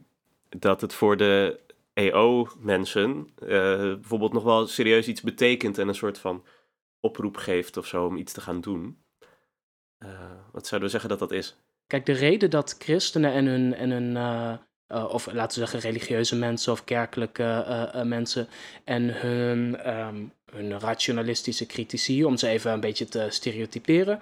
dat 0.48 0.80
het 0.80 0.94
voor 0.94 1.16
de 1.16 1.60
EO-mensen 1.92 3.28
uh, 3.42 3.48
bijvoorbeeld 3.78 4.32
nog 4.32 4.42
wel 4.42 4.66
serieus 4.66 5.08
iets 5.08 5.20
betekent 5.20 5.78
en 5.78 5.88
een 5.88 5.94
soort 5.94 6.18
van 6.18 6.44
oproep 7.00 7.36
geeft 7.36 7.76
of 7.76 7.86
zo 7.86 8.06
om 8.06 8.16
iets 8.16 8.32
te 8.32 8.40
gaan 8.40 8.60
doen. 8.60 9.02
Uh, 9.98 10.10
wat 10.52 10.66
zouden 10.66 10.90
we 10.90 10.98
zeggen 10.98 11.10
dat 11.10 11.28
dat 11.28 11.32
is? 11.32 11.56
Kijk, 11.86 12.06
de 12.06 12.12
reden 12.12 12.50
dat 12.50 12.76
christenen 12.78 13.32
en 13.32 13.46
hun, 13.46 13.74
en 13.74 13.90
hun 13.90 14.16
uh, 14.92 15.14
of 15.14 15.26
laten 15.32 15.60
we 15.60 15.66
zeggen 15.66 15.90
religieuze 15.90 16.36
mensen 16.36 16.72
of 16.72 16.84
kerkelijke 16.84 17.64
uh, 17.68 17.82
uh, 17.94 18.02
mensen 18.02 18.48
en 18.84 19.20
hun, 19.20 19.88
um, 19.96 20.32
hun 20.52 20.80
rationalistische 20.80 21.66
critici, 21.66 22.24
om 22.24 22.36
ze 22.36 22.48
even 22.48 22.72
een 22.72 22.80
beetje 22.80 23.08
te 23.08 23.26
stereotyperen. 23.28 24.20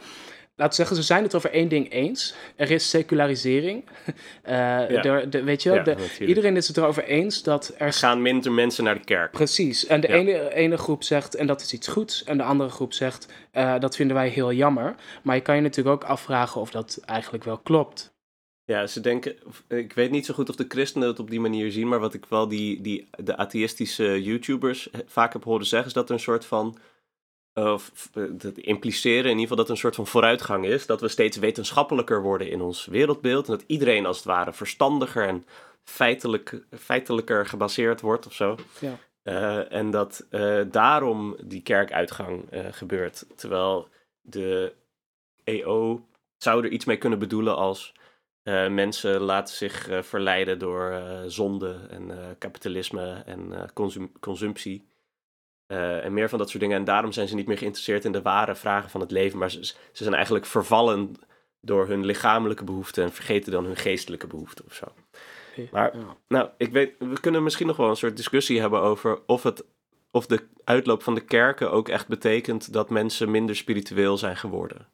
Laten 0.59 0.77
we 0.77 0.87
zeggen, 0.87 0.97
ze 0.97 1.03
zijn 1.03 1.23
het 1.23 1.35
over 1.35 1.51
één 1.51 1.69
ding 1.69 1.93
eens. 1.93 2.35
Er 2.57 2.71
is 2.71 2.91
secularisering. 2.91 3.85
Ja. 4.47 4.87
De, 4.87 5.27
de, 5.29 5.43
weet 5.43 5.63
je 5.63 5.69
wel, 5.69 5.79
ja, 5.79 5.85
de, 5.85 5.97
iedereen 6.27 6.57
is 6.57 6.69
het 6.69 6.77
erover 6.77 7.05
eens 7.05 7.43
dat 7.43 7.75
er... 7.79 7.93
gaan 7.93 8.23
minder 8.23 8.53
mensen 8.53 8.85
naar 8.85 8.95
de 8.95 9.05
kerk. 9.05 9.31
Precies. 9.31 9.87
En 9.87 10.01
de 10.01 10.09
ene, 10.13 10.55
ene 10.55 10.77
groep 10.77 11.03
zegt, 11.03 11.35
en 11.35 11.47
dat 11.47 11.61
is 11.61 11.73
iets 11.73 11.89
goeds. 11.89 12.25
En 12.25 12.37
de 12.37 12.43
andere 12.43 12.71
groep 12.71 12.93
zegt, 12.93 13.29
dat 13.53 13.97
vinden 13.97 14.17
wij 14.17 14.29
heel 14.29 14.53
jammer. 14.53 14.95
Maar 15.23 15.35
je 15.35 15.43
kan 15.43 15.55
je 15.55 15.61
natuurlijk 15.61 16.03
ook 16.03 16.11
afvragen 16.11 16.61
of 16.61 16.71
dat 16.71 17.01
eigenlijk 17.05 17.45
wel 17.45 17.59
klopt. 17.59 18.13
Ja, 18.69 18.87
ze 18.87 19.01
denken, 19.01 19.37
ik 19.69 19.93
weet 19.93 20.11
niet 20.11 20.27
zo 20.27 20.35
goed 20.35 20.49
of 20.49 20.57
de 20.57 20.65
christenen 20.69 21.09
het 21.09 21.19
op 21.19 21.31
die 21.31 21.41
manier 21.41 21.73
zien, 21.73 21.89
maar 21.89 22.01
wat 22.01 22.15
ik 22.15 22.25
wel 22.27 22.49
die, 22.49 22.81
die, 22.81 23.09
de 23.11 23.37
atheïstische 23.37 24.23
YouTubers 24.23 24.89
vaak 25.07 25.33
heb 25.33 25.45
horen 25.45 25.67
zeggen, 25.67 25.89
is 25.89 25.95
dat 25.95 26.09
er 26.09 26.15
een 26.15 26.21
soort 26.21 26.45
van, 26.45 26.79
of 27.55 28.11
dat 28.31 28.59
impliceren 28.59 29.25
in 29.25 29.39
ieder 29.39 29.41
geval 29.41 29.57
dat 29.57 29.67
er 29.67 29.71
een 29.71 29.77
soort 29.77 29.95
van 29.95 30.07
vooruitgang 30.07 30.67
is, 30.67 30.87
dat 30.87 31.01
we 31.01 31.09
steeds 31.09 31.37
wetenschappelijker 31.37 32.23
worden 32.23 32.51
in 32.51 32.61
ons 32.61 32.87
wereldbeeld 32.87 33.47
en 33.49 33.53
dat 33.53 33.65
iedereen 33.67 34.07
als 34.07 34.17
het 34.17 34.27
ware 34.27 34.53
verstandiger 34.53 35.27
en 35.27 35.47
feitelijk, 35.85 36.63
feitelijker 36.79 37.47
gebaseerd 37.47 38.01
wordt 38.01 38.27
of 38.27 38.33
zo. 38.33 38.57
Ja. 38.81 38.99
Uh, 39.23 39.73
en 39.73 39.91
dat 39.91 40.27
uh, 40.31 40.61
daarom 40.71 41.37
die 41.45 41.63
kerkuitgang 41.63 42.53
uh, 42.53 42.67
gebeurt, 42.71 43.27
terwijl 43.37 43.89
de 44.21 44.73
EO 45.45 46.07
zou 46.37 46.65
er 46.65 46.71
iets 46.71 46.85
mee 46.85 46.99
kunnen 46.99 47.19
bedoelen 47.19 47.57
als 47.57 47.93
uh, 48.49 48.69
mensen 48.69 49.21
laten 49.21 49.55
zich 49.55 49.89
uh, 49.89 50.03
verleiden 50.03 50.59
door 50.59 50.91
uh, 50.91 51.21
zonde 51.27 51.87
en 51.91 52.37
kapitalisme 52.39 53.23
en 53.27 53.71
consum 53.75 54.13
consumptie. 54.21 54.87
en 55.67 56.13
meer 56.13 56.29
van 56.29 56.39
dat 56.39 56.49
soort 56.49 56.63
dingen. 56.63 56.79
En 56.79 56.85
daarom 56.85 57.13
zijn 57.13 57.29
ze 57.29 57.35
niet 57.35 57.47
meer 57.47 57.59
geïnteresseerd 57.59 58.05
in 58.05 58.13
de 58.13 58.23
ware 58.23 58.55
vragen 58.55 58.91
van 58.91 59.01
het 59.01 59.11
leven. 59.11 59.39
Maar 59.39 59.51
ze, 59.51 59.65
ze 59.65 59.75
zijn 59.93 60.15
eigenlijk 60.15 60.47
vervallen 60.47 61.15
door 61.61 61.89
hun 61.89 62.05
lichamelijke 62.05 62.65
behoeften 62.65 63.05
en 63.05 63.13
vergeten 63.13 63.53
dan 63.53 63.65
hun 63.65 63.77
geestelijke 63.77 64.27
behoeften 64.27 64.65
of 64.65 64.75
zo. 64.75 64.87
Maar, 65.71 65.95
nou, 66.29 66.49
ik 66.57 66.73
weet, 66.73 66.95
we 66.99 67.21
kunnen 67.21 67.43
misschien 67.43 67.67
nog 67.67 67.77
wel 67.77 67.89
een 67.89 67.97
soort 67.97 68.17
discussie 68.17 68.61
hebben 68.61 68.81
over 68.81 69.19
of, 69.27 69.43
het, 69.43 69.65
of 70.11 70.27
de 70.27 70.49
uitloop 70.65 71.03
van 71.03 71.15
de 71.15 71.25
kerken 71.25 71.71
ook 71.71 71.89
echt 71.89 72.09
betekent 72.09 72.73
dat 72.73 72.91
mensen 72.91 73.31
minder 73.31 73.57
spiritueel 73.57 74.19
zijn 74.19 74.37
geworden. 74.37 74.89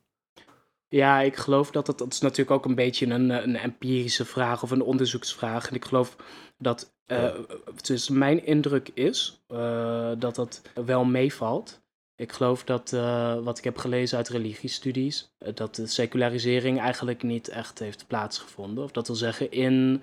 Ja, 0.95 1.21
ik 1.21 1.37
geloof 1.37 1.71
dat 1.71 1.87
het, 1.87 1.99
dat 1.99 2.13
is 2.13 2.21
natuurlijk 2.21 2.51
ook 2.51 2.65
een 2.65 2.75
beetje 2.75 3.07
een, 3.07 3.31
een 3.31 3.57
empirische 3.57 4.25
vraag 4.25 4.63
of 4.63 4.71
een 4.71 4.83
onderzoeksvraag. 4.83 5.69
En 5.69 5.75
ik 5.75 5.85
geloof 5.85 6.17
dat, 6.59 6.95
uh, 7.07 7.35
dus 7.83 8.09
mijn 8.09 8.47
indruk 8.47 8.91
is 8.95 9.45
uh, 9.49 10.13
dat 10.19 10.35
dat 10.35 10.63
wel 10.75 11.05
meevalt. 11.05 11.83
Ik 12.17 12.33
geloof 12.33 12.65
dat, 12.65 12.93
uh, 12.93 13.39
wat 13.39 13.59
ik 13.59 13.65
heb 13.65 13.77
gelezen 13.77 14.17
uit 14.17 14.29
religiestudies, 14.29 15.35
dat 15.55 15.75
de 15.75 15.87
secularisering 15.87 16.81
eigenlijk 16.81 17.23
niet 17.23 17.49
echt 17.49 17.79
heeft 17.79 18.07
plaatsgevonden. 18.07 18.85
Of 18.85 18.91
dat 18.91 19.07
wil 19.07 19.17
zeggen, 19.17 19.51
in 19.51 20.03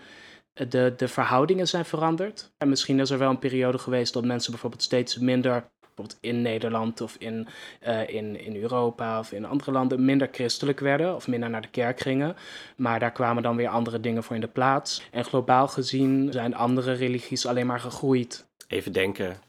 de, 0.53 0.93
de 0.97 1.07
verhoudingen 1.07 1.67
zijn 1.67 1.85
veranderd. 1.85 2.53
En 2.57 2.69
misschien 2.69 2.99
is 2.99 3.09
er 3.09 3.17
wel 3.17 3.29
een 3.29 3.39
periode 3.39 3.77
geweest 3.77 4.13
dat 4.13 4.25
mensen 4.25 4.51
bijvoorbeeld 4.51 4.83
steeds 4.83 5.17
minder 5.17 5.70
bijvoorbeeld 5.95 6.17
in 6.21 6.41
Nederland 6.41 7.01
of 7.01 7.15
in, 7.19 7.47
uh, 7.87 8.09
in, 8.09 8.39
in 8.39 8.55
Europa 8.55 9.19
of 9.19 9.31
in 9.31 9.45
andere 9.45 9.71
landen 9.71 10.05
minder 10.05 10.29
christelijk 10.31 10.79
werden 10.79 11.15
of 11.15 11.27
minder 11.27 11.49
naar 11.49 11.61
de 11.61 11.69
kerk 11.69 11.99
gingen. 11.99 12.35
Maar 12.75 12.99
daar 12.99 13.11
kwamen 13.11 13.43
dan 13.43 13.55
weer 13.55 13.67
andere 13.67 13.99
dingen 13.99 14.23
voor 14.23 14.35
in 14.35 14.41
de 14.41 14.47
plaats. 14.47 15.07
En 15.11 15.25
globaal 15.25 15.67
gezien 15.67 16.31
zijn 16.31 16.55
andere 16.55 16.91
religies 16.91 17.45
alleen 17.45 17.67
maar 17.67 17.79
gegroeid. 17.79 18.47
Even 18.67 18.91
denken. 18.91 19.39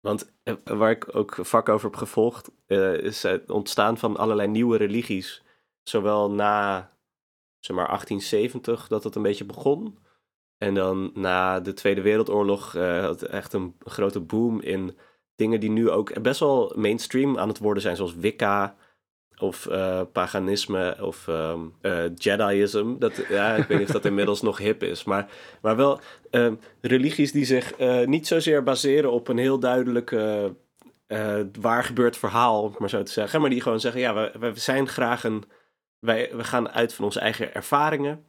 Want 0.00 0.32
uh, 0.44 0.54
waar 0.64 0.90
ik 0.90 1.16
ook 1.16 1.36
vak 1.40 1.68
over 1.68 1.90
heb 1.90 1.98
gevolgd, 1.98 2.50
uh, 2.66 2.94
is 2.94 3.22
het 3.22 3.50
ontstaan 3.50 3.98
van 3.98 4.16
allerlei 4.16 4.48
nieuwe 4.48 4.76
religies. 4.76 5.42
Zowel 5.82 6.30
na 6.30 6.90
zeg 7.58 7.76
maar 7.76 7.86
1870 7.86 8.88
dat 8.88 9.04
het 9.04 9.14
een 9.14 9.22
beetje 9.22 9.44
begon. 9.44 9.98
En 10.58 10.74
dan 10.74 11.10
na 11.14 11.60
de 11.60 11.72
Tweede 11.72 12.00
Wereldoorlog 12.00 12.72
had 12.72 13.22
echt 13.22 13.52
een 13.52 13.74
grote 13.78 14.20
boom 14.20 14.60
in 14.60 14.96
dingen 15.36 15.60
die 15.60 15.70
nu 15.70 15.90
ook 15.90 16.22
best 16.22 16.40
wel 16.40 16.72
mainstream 16.76 17.38
aan 17.38 17.48
het 17.48 17.58
worden 17.58 17.82
zijn, 17.82 17.96
zoals 17.96 18.14
Wicca 18.14 18.76
of 19.38 19.66
uh, 19.66 20.00
paganisme 20.12 20.96
of 21.00 21.26
um, 21.26 21.74
uh. 21.82 22.04
Dat, 22.98 23.24
ja, 23.28 23.54
ik 23.54 23.66
weet 23.66 23.78
niet 23.78 23.86
of 23.86 23.92
dat 23.92 24.04
inmiddels 24.04 24.42
nog 24.42 24.58
hip 24.58 24.82
is, 24.82 25.04
maar, 25.04 25.30
maar 25.62 25.76
wel 25.76 26.00
uh, 26.30 26.52
religies 26.80 27.32
die 27.32 27.44
zich 27.44 27.78
uh, 27.78 28.06
niet 28.06 28.26
zozeer 28.26 28.62
baseren 28.62 29.12
op 29.12 29.28
een 29.28 29.38
heel 29.38 29.58
duidelijk 29.58 30.10
waar 31.60 31.84
gebeurd 31.84 32.16
verhaal, 32.16 32.62
om 32.62 32.74
maar 32.78 32.88
zo 32.88 33.02
te 33.02 33.12
zeggen, 33.12 33.40
maar 33.40 33.50
die 33.50 33.60
gewoon 33.60 33.80
zeggen, 33.80 34.00
ja, 34.00 34.14
we, 34.14 34.38
we 34.38 34.52
zijn 34.54 34.88
graag 34.88 35.24
een, 35.24 35.44
wij, 35.98 36.30
we 36.36 36.44
gaan 36.44 36.70
uit 36.70 36.94
van 36.94 37.04
onze 37.04 37.20
eigen 37.20 37.54
ervaringen. 37.54 38.24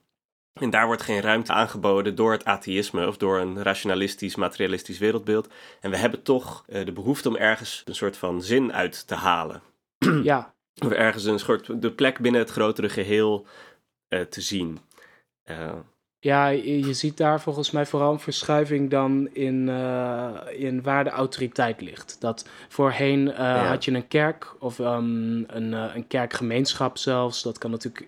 En 0.53 0.69
daar 0.69 0.85
wordt 0.85 1.01
geen 1.01 1.21
ruimte 1.21 1.53
aangeboden 1.53 2.15
door 2.15 2.31
het 2.31 2.45
atheïsme 2.45 3.07
of 3.07 3.17
door 3.17 3.39
een 3.39 3.63
rationalistisch, 3.63 4.35
materialistisch 4.35 4.97
wereldbeeld. 4.97 5.47
En 5.79 5.89
we 5.89 5.97
hebben 5.97 6.23
toch 6.23 6.65
uh, 6.67 6.85
de 6.85 6.91
behoefte 6.91 7.29
om 7.29 7.35
ergens 7.35 7.81
een 7.85 7.95
soort 7.95 8.17
van 8.17 8.41
zin 8.41 8.73
uit 8.73 9.07
te 9.07 9.15
halen. 9.15 9.61
Ja. 10.23 10.53
Of 10.85 10.91
ergens 10.91 11.25
een 11.25 11.39
soort 11.39 11.81
de 11.81 11.91
plek 11.91 12.19
binnen 12.19 12.41
het 12.41 12.49
grotere 12.49 12.89
geheel 12.89 13.45
uh, 14.09 14.21
te 14.21 14.41
zien. 14.41 14.79
Uh, 15.45 15.73
ja, 16.23 16.47
je 16.47 16.93
ziet 16.93 17.17
daar 17.17 17.41
volgens 17.41 17.71
mij 17.71 17.85
vooral 17.85 18.11
een 18.11 18.19
verschuiving 18.19 18.89
dan 18.89 19.29
in, 19.33 19.67
uh, 19.67 20.29
in 20.51 20.81
waar 20.81 21.03
de 21.03 21.09
autoriteit 21.09 21.81
ligt. 21.81 22.15
Dat 22.19 22.49
voorheen 22.69 23.19
uh, 23.27 23.37
ja. 23.37 23.65
had 23.65 23.85
je 23.85 23.91
een 23.91 24.07
kerk 24.07 24.55
of 24.59 24.79
um, 24.79 25.43
een, 25.47 25.71
uh, 25.71 25.91
een 25.95 26.07
kerkgemeenschap 26.07 26.97
zelfs. 26.97 27.43
Dat 27.43 27.57
kan 27.57 27.71
natuurlijk, 27.71 28.07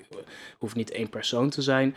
hoeft 0.58 0.76
niet 0.76 0.92
één 0.92 1.10
persoon 1.10 1.50
te 1.50 1.62
zijn. 1.62 1.96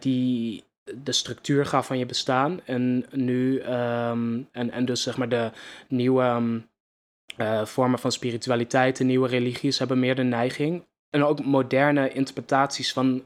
die 0.00 0.64
de 0.94 1.12
structuur 1.12 1.66
gaf 1.66 1.86
van 1.86 1.98
je 1.98 2.06
bestaan. 2.06 2.60
En 2.64 3.06
nu, 3.10 3.62
um, 3.62 4.48
en, 4.52 4.70
en 4.70 4.84
dus 4.84 5.02
zeg 5.02 5.16
maar 5.16 5.28
de 5.28 5.50
nieuwe 5.88 6.24
um, 6.24 6.66
vormen 7.64 7.98
van 7.98 8.12
spiritualiteit, 8.12 8.96
de 8.96 9.04
nieuwe 9.04 9.28
religies 9.28 9.78
hebben 9.78 9.98
meer 9.98 10.14
de 10.14 10.22
neiging. 10.22 10.84
En 11.10 11.24
ook 11.24 11.44
moderne 11.44 12.12
interpretaties 12.12 12.92
van 12.92 13.22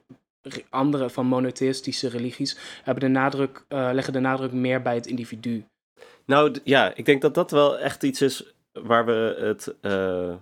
andere 0.69 1.11
van 1.11 1.27
monotheïstische 1.27 2.09
religies 2.09 2.59
hebben 2.83 3.05
de 3.05 3.11
nadruk, 3.11 3.65
uh, 3.69 3.91
leggen 3.93 4.13
de 4.13 4.21
nadruk 4.21 4.53
meer 4.53 4.83
bij 4.83 4.95
het 4.95 5.07
individu. 5.07 5.65
Nou 6.25 6.59
ja, 6.65 6.95
ik 6.95 7.05
denk 7.05 7.23
dat 7.23 7.35
dat 7.35 7.51
wel 7.51 7.79
echt 7.79 8.03
iets 8.03 8.23
is 8.23 8.55
waar 8.73 9.07
we 9.07 9.37
het 9.39 9.75
uh, 9.83 10.35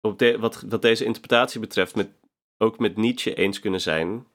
op 0.00 0.20
wat, 0.40 0.62
wat 0.68 0.82
deze 0.82 1.04
interpretatie 1.04 1.60
betreft 1.60 1.94
met, 1.94 2.08
ook 2.58 2.78
met 2.78 2.96
Nietzsche 2.96 3.34
eens 3.34 3.60
kunnen 3.60 3.80
zijn. 3.80 4.26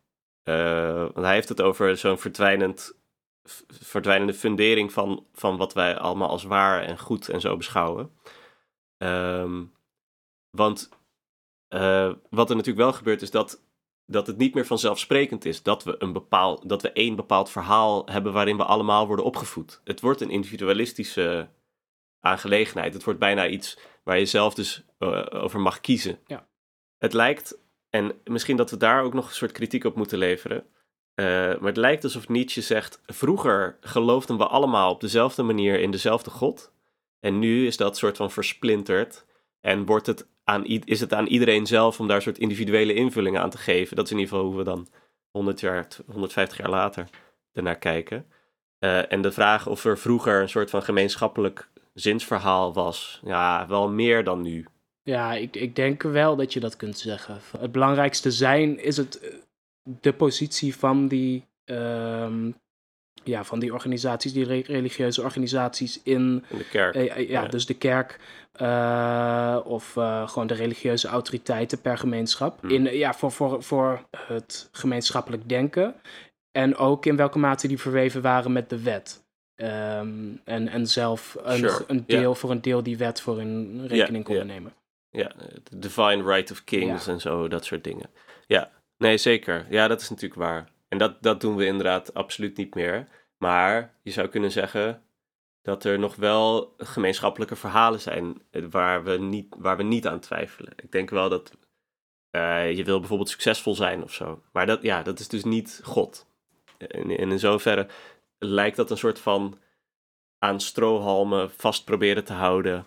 Uh, 0.43 0.95
want 0.95 1.25
hij 1.25 1.33
heeft 1.33 1.49
het 1.49 1.61
over 1.61 1.97
zo'n 1.97 2.17
verdwijnend, 2.17 2.95
verdwijnende 3.67 4.33
fundering 4.33 4.91
van, 4.91 5.25
van 5.33 5.57
wat 5.57 5.73
wij 5.73 5.97
allemaal 5.97 6.29
als 6.29 6.43
waar 6.43 6.83
en 6.83 6.99
goed 6.99 7.29
en 7.29 7.41
zo 7.41 7.57
beschouwen. 7.57 8.11
Um, 8.97 9.73
want 10.57 10.89
wat 12.29 12.49
er 12.49 12.55
natuurlijk 12.55 12.77
wel 12.77 12.93
gebeurt 12.93 13.21
is 13.21 13.31
dat 13.31 13.61
dat 14.11 14.27
het 14.27 14.37
niet 14.37 14.53
meer 14.53 14.65
vanzelfsprekend 14.65 15.45
is 15.45 15.63
dat 15.63 15.83
we, 15.83 15.95
een 15.99 16.13
bepaald, 16.13 16.69
dat 16.69 16.81
we 16.81 16.91
één 16.91 17.15
bepaald 17.15 17.49
verhaal 17.49 18.05
hebben 18.05 18.33
waarin 18.33 18.57
we 18.57 18.63
allemaal 18.63 19.07
worden 19.07 19.25
opgevoed. 19.25 19.81
Het 19.83 20.01
wordt 20.01 20.21
een 20.21 20.29
individualistische 20.29 21.49
aangelegenheid. 22.19 22.93
Het 22.93 23.03
wordt 23.03 23.19
bijna 23.19 23.47
iets 23.47 23.79
waar 24.03 24.19
je 24.19 24.25
zelf 24.25 24.53
dus 24.53 24.83
uh, 24.99 25.25
over 25.29 25.59
mag 25.59 25.81
kiezen. 25.81 26.19
Ja. 26.27 26.47
Het 26.97 27.13
lijkt, 27.13 27.59
en 27.89 28.13
misschien 28.23 28.57
dat 28.57 28.71
we 28.71 28.77
daar 28.77 29.03
ook 29.03 29.13
nog 29.13 29.27
een 29.27 29.35
soort 29.35 29.51
kritiek 29.51 29.83
op 29.83 29.95
moeten 29.95 30.17
leveren. 30.17 30.65
Uh, 31.15 31.25
maar 31.25 31.67
het 31.67 31.77
lijkt 31.77 32.03
alsof 32.03 32.29
Nietzsche 32.29 32.61
zegt: 32.61 33.01
vroeger 33.05 33.77
geloofden 33.81 34.37
we 34.37 34.47
allemaal 34.47 34.91
op 34.91 35.01
dezelfde 35.01 35.43
manier 35.43 35.79
in 35.79 35.91
dezelfde 35.91 36.29
God. 36.29 36.73
En 37.19 37.39
nu 37.39 37.67
is 37.67 37.77
dat 37.77 37.97
soort 37.97 38.17
van 38.17 38.31
versplinterd. 38.31 39.25
En 39.59 39.85
wordt 39.85 40.07
het 40.07 40.27
aan, 40.43 40.65
is 40.65 40.99
het 40.99 41.13
aan 41.13 41.27
iedereen 41.27 41.65
zelf 41.65 41.99
om 41.99 42.07
daar 42.07 42.21
soort 42.21 42.37
individuele 42.37 42.93
invullingen 42.93 43.41
aan 43.41 43.49
te 43.49 43.57
geven. 43.57 43.95
Dat 43.95 44.05
is 44.05 44.11
in 44.11 44.17
ieder 44.17 44.33
geval 44.33 44.49
hoe 44.49 44.57
we 44.57 44.63
dan 44.63 44.87
100 45.31 45.59
jaar, 45.59 45.87
150 46.05 46.57
jaar 46.57 46.69
later 46.69 47.09
ernaar 47.53 47.77
kijken. 47.77 48.25
Uh, 48.79 49.11
en 49.11 49.21
de 49.21 49.31
vraag 49.31 49.67
of 49.67 49.85
er 49.85 49.97
vroeger 49.97 50.41
een 50.41 50.49
soort 50.49 50.69
van 50.69 50.83
gemeenschappelijk 50.83 51.69
zinsverhaal 51.93 52.73
was, 52.73 53.21
ja, 53.23 53.67
wel 53.67 53.89
meer 53.89 54.23
dan 54.23 54.41
nu. 54.41 54.65
Ja, 55.03 55.33
ik, 55.33 55.55
ik 55.55 55.75
denk 55.75 56.01
wel 56.01 56.35
dat 56.35 56.53
je 56.53 56.59
dat 56.59 56.75
kunt 56.75 56.97
zeggen. 56.97 57.39
Het 57.57 57.71
belangrijkste 57.71 58.31
zijn 58.31 58.79
is 58.79 58.97
het 58.97 59.41
de 59.83 60.13
positie 60.13 60.75
van 60.75 61.07
die 61.07 61.45
um, 61.65 62.55
ja, 63.23 63.43
van 63.43 63.59
die 63.59 63.73
organisaties, 63.73 64.33
die 64.33 64.45
re 64.45 64.63
religieuze 64.65 65.21
organisaties 65.21 66.01
in, 66.03 66.45
in 66.49 66.57
de 66.57 66.69
kerk. 66.69 66.95
Uh, 66.95 67.05
ja, 67.05 67.15
ja, 67.15 67.47
dus 67.47 67.65
de 67.65 67.73
kerk 67.73 68.19
uh, 68.61 69.59
of 69.63 69.95
uh, 69.95 70.27
gewoon 70.27 70.47
de 70.47 70.53
religieuze 70.53 71.07
autoriteiten 71.07 71.81
per 71.81 71.97
gemeenschap. 71.97 72.61
Hmm. 72.61 72.69
In, 72.69 72.97
ja, 72.97 73.13
voor, 73.13 73.31
voor, 73.31 73.63
voor 73.63 74.05
het 74.27 74.69
gemeenschappelijk 74.71 75.49
denken. 75.49 75.95
En 76.51 76.75
ook 76.75 77.05
in 77.05 77.15
welke 77.15 77.39
mate 77.39 77.67
die 77.67 77.79
verweven 77.79 78.21
waren 78.21 78.51
met 78.51 78.69
de 78.69 78.81
wet. 78.81 79.23
Um, 79.55 80.41
en, 80.43 80.67
en 80.67 80.87
zelf 80.87 81.37
een, 81.43 81.57
Sure. 81.57 81.83
een 81.87 82.03
deel 82.07 82.35
voor 82.35 82.51
een 82.51 82.61
deel 82.61 82.83
die 82.83 82.97
wet 82.97 83.21
voor 83.21 83.37
hun 83.37 83.87
rekening 83.87 84.23
konden 84.23 84.47
nemen. 84.47 84.73
Ja, 85.09 85.31
de 85.63 85.79
divine 85.79 86.23
right 86.23 86.51
of 86.51 86.63
kings 86.63 87.05
Ja. 87.05 87.11
en 87.11 87.19
zo, 87.21 87.47
dat 87.47 87.65
soort 87.65 87.83
dingen. 87.83 88.09
Ja, 88.47 88.71
nee, 88.97 89.17
zeker. 89.17 89.65
Ja, 89.69 89.87
dat 89.87 90.01
is 90.01 90.09
natuurlijk 90.09 90.39
waar. 90.39 90.69
En 90.91 90.97
dat, 90.97 91.23
dat 91.23 91.41
doen 91.41 91.55
we 91.55 91.65
inderdaad 91.65 92.13
absoluut 92.13 92.57
niet 92.57 92.75
meer. 92.75 93.07
Maar 93.37 93.99
je 94.03 94.11
zou 94.11 94.27
kunnen 94.27 94.51
zeggen 94.51 95.03
dat 95.61 95.83
er 95.83 95.99
nog 95.99 96.15
wel 96.15 96.73
gemeenschappelijke 96.77 97.55
verhalen 97.55 97.99
zijn 97.99 98.41
eh, 98.51 98.63
waar 98.69 99.03
we 99.03 99.17
niet, 99.17 99.55
waar 99.57 99.77
we 99.77 99.83
niet 99.83 100.07
aan 100.07 100.19
twijfelen. 100.19 100.73
Ik 100.75 100.91
denk 100.91 101.09
wel 101.09 101.29
dat 101.29 101.57
eh, 102.29 102.71
je 102.71 102.83
wil 102.83 102.99
bijvoorbeeld 102.99 103.29
succesvol 103.29 103.75
zijn 103.75 104.03
of 104.03 104.13
zo. 104.13 104.41
Maar 104.51 104.65
dat, 104.65 104.81
ja, 104.81 105.03
dat 105.03 105.19
is 105.19 105.27
dus 105.27 105.43
niet 105.43 105.81
God. 105.83 106.27
En, 106.77 107.17
en 107.17 107.31
in 107.31 107.39
zoverre 107.39 107.87
lijkt 108.37 108.75
dat 108.75 108.91
een 108.91 108.97
soort 108.97 109.19
van 109.19 109.59
aan 110.37 110.59
strohalmen 110.59 111.51
vast 111.51 111.85
proberen 111.85 112.23
te 112.23 112.33
houden. 112.33 112.85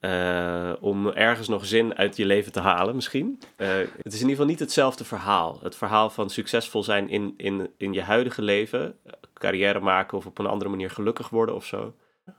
Eh, 0.00 0.72
om 0.80 1.08
ergens 1.08 1.48
nog 1.48 1.66
zin 1.66 1.96
uit 1.96 2.16
je 2.16 2.26
leven 2.26 2.52
te 2.52 2.60
halen, 2.60 2.94
misschien. 2.94 3.40
Eh, 3.56 3.68
het 3.78 3.88
is 4.12 4.12
in 4.12 4.18
ieder 4.20 4.30
geval 4.30 4.46
niet 4.46 4.58
hetzelfde 4.58 5.04
verhaal. 5.04 5.58
Het 5.62 5.76
verhaal 5.76 6.10
van 6.10 6.30
succesvol 6.30 6.82
zijn 6.82 7.08
in, 7.08 7.34
in, 7.36 7.70
in 7.76 7.92
je 7.92 8.02
huidige 8.02 8.42
leven, 8.42 8.98
carrière 9.34 9.80
maken 9.80 10.18
of 10.18 10.26
op 10.26 10.38
een 10.38 10.46
andere 10.46 10.70
manier 10.70 10.90
gelukkig 10.90 11.28
worden 11.28 11.54
of 11.54 11.64
zo. 11.64 11.94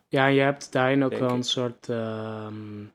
Ja, 0.07 0.25
je 0.25 0.41
hebt 0.41 0.71
daarin 0.71 1.03
ook 1.03 1.09
Denk 1.09 1.21
wel 1.21 1.31
ik. 1.31 1.35
een 1.35 1.43
soort 1.43 1.89
ehm, 1.89 2.85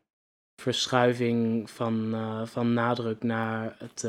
verschuiving 0.56 1.70
van, 1.70 2.14
eh, 2.14 2.40
van 2.44 2.72
nadruk 2.72 3.22
naar 3.22 3.76
het, 3.78 4.08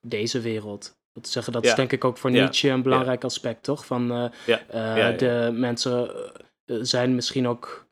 deze 0.00 0.40
wereld. 0.40 0.96
Dat 1.12 1.28
zeggen, 1.28 1.52
dat 1.52 1.64
is 1.64 1.74
denk 1.74 1.92
ik 1.92 2.04
ook 2.04 2.18
voor 2.18 2.30
Ja. 2.30 2.42
Nietzsche 2.42 2.68
een 2.68 2.82
belangrijk 2.82 3.24
aspect, 3.24 3.62
toch? 3.62 3.86
Van 3.86 4.30
de 4.46 5.50
mensen 5.52 6.10
zijn 6.66 7.14
misschien 7.14 7.48
ook 7.48 7.87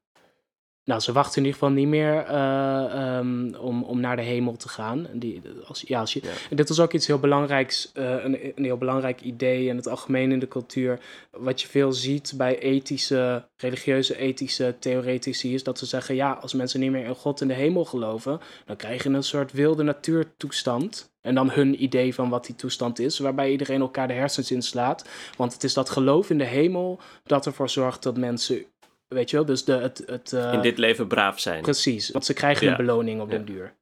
nou, 0.86 1.00
ze 1.00 1.12
wachten 1.12 1.36
in 1.36 1.44
ieder 1.44 1.58
geval 1.58 1.74
niet 1.74 1.88
meer 1.88 2.24
eh, 2.24 3.16
ehm, 3.16 3.54
om, 3.54 3.82
om 3.82 4.00
naar 4.00 4.16
de 4.16 4.22
hemel 4.22 4.56
te 4.56 4.68
gaan. 4.68 5.06
Die, 5.12 5.42
als, 5.66 5.82
ja, 5.86 6.00
als 6.00 6.12
je, 6.12 6.22
dit 6.50 6.68
was 6.68 6.80
ook 6.80 6.92
iets 6.92 7.06
heel 7.06 7.18
belangrijks, 7.18 7.92
uh, 7.94 8.24
een, 8.24 8.52
een 8.56 8.64
heel 8.64 8.76
belangrijk 8.76 9.20
idee 9.20 9.66
in 9.66 9.76
het 9.76 9.88
algemeen 9.88 10.32
in 10.32 10.38
de 10.38 10.48
cultuur. 10.48 11.00
Wat 11.30 11.60
je 11.60 11.68
veel 11.68 11.92
ziet 11.92 12.34
bij 12.36 12.58
ethische, 12.58 13.48
religieuze 13.56 14.18
ethische 14.18 14.76
theoretici, 14.78 15.54
is 15.54 15.62
dat 15.62 15.78
ze 15.78 15.86
zeggen: 15.86 16.14
ja, 16.14 16.32
als 16.32 16.54
mensen 16.54 16.80
niet 16.80 16.90
meer 16.90 17.04
in 17.04 17.14
God 17.14 17.40
in 17.40 17.48
de 17.48 17.54
hemel 17.54 17.84
geloven, 17.84 18.40
dan 18.66 18.76
krijg 18.76 19.02
je 19.02 19.08
een 19.08 19.22
soort 19.22 19.52
wilde 19.52 19.82
natuurtoestand. 19.82 21.14
En 21.20 21.34
dan 21.34 21.50
hun 21.50 21.82
idee 21.82 22.14
van 22.14 22.28
wat 22.28 22.46
die 22.46 22.54
toestand 22.54 22.98
is, 22.98 23.18
waarbij 23.18 23.50
iedereen 23.50 23.80
elkaar 23.80 24.08
de 24.08 24.14
hersens 24.14 24.50
inslaat. 24.50 25.08
Want 25.36 25.52
het 25.52 25.64
is 25.64 25.74
dat 25.74 25.90
geloof 25.90 26.30
in 26.30 26.38
de 26.38 26.44
hemel 26.44 27.00
dat 27.24 27.46
ervoor 27.46 27.70
zorgt 27.70 28.02
dat 28.02 28.16
mensen 28.16 28.64
Weet 29.08 29.30
je 29.30 29.36
wel, 29.36 29.44
dus 29.44 29.64
de, 29.64 29.72
het... 29.72 30.02
het 30.06 30.32
uh, 30.32 30.52
In 30.52 30.60
dit 30.60 30.78
leven 30.78 31.06
braaf 31.06 31.40
zijn. 31.40 31.62
Precies, 31.62 32.10
want 32.10 32.24
ze 32.24 32.32
krijgen 32.32 32.68
een 32.68 32.76
beloning 32.76 33.20
op 33.20 33.30
den 33.30 33.44
duur. 33.44 33.74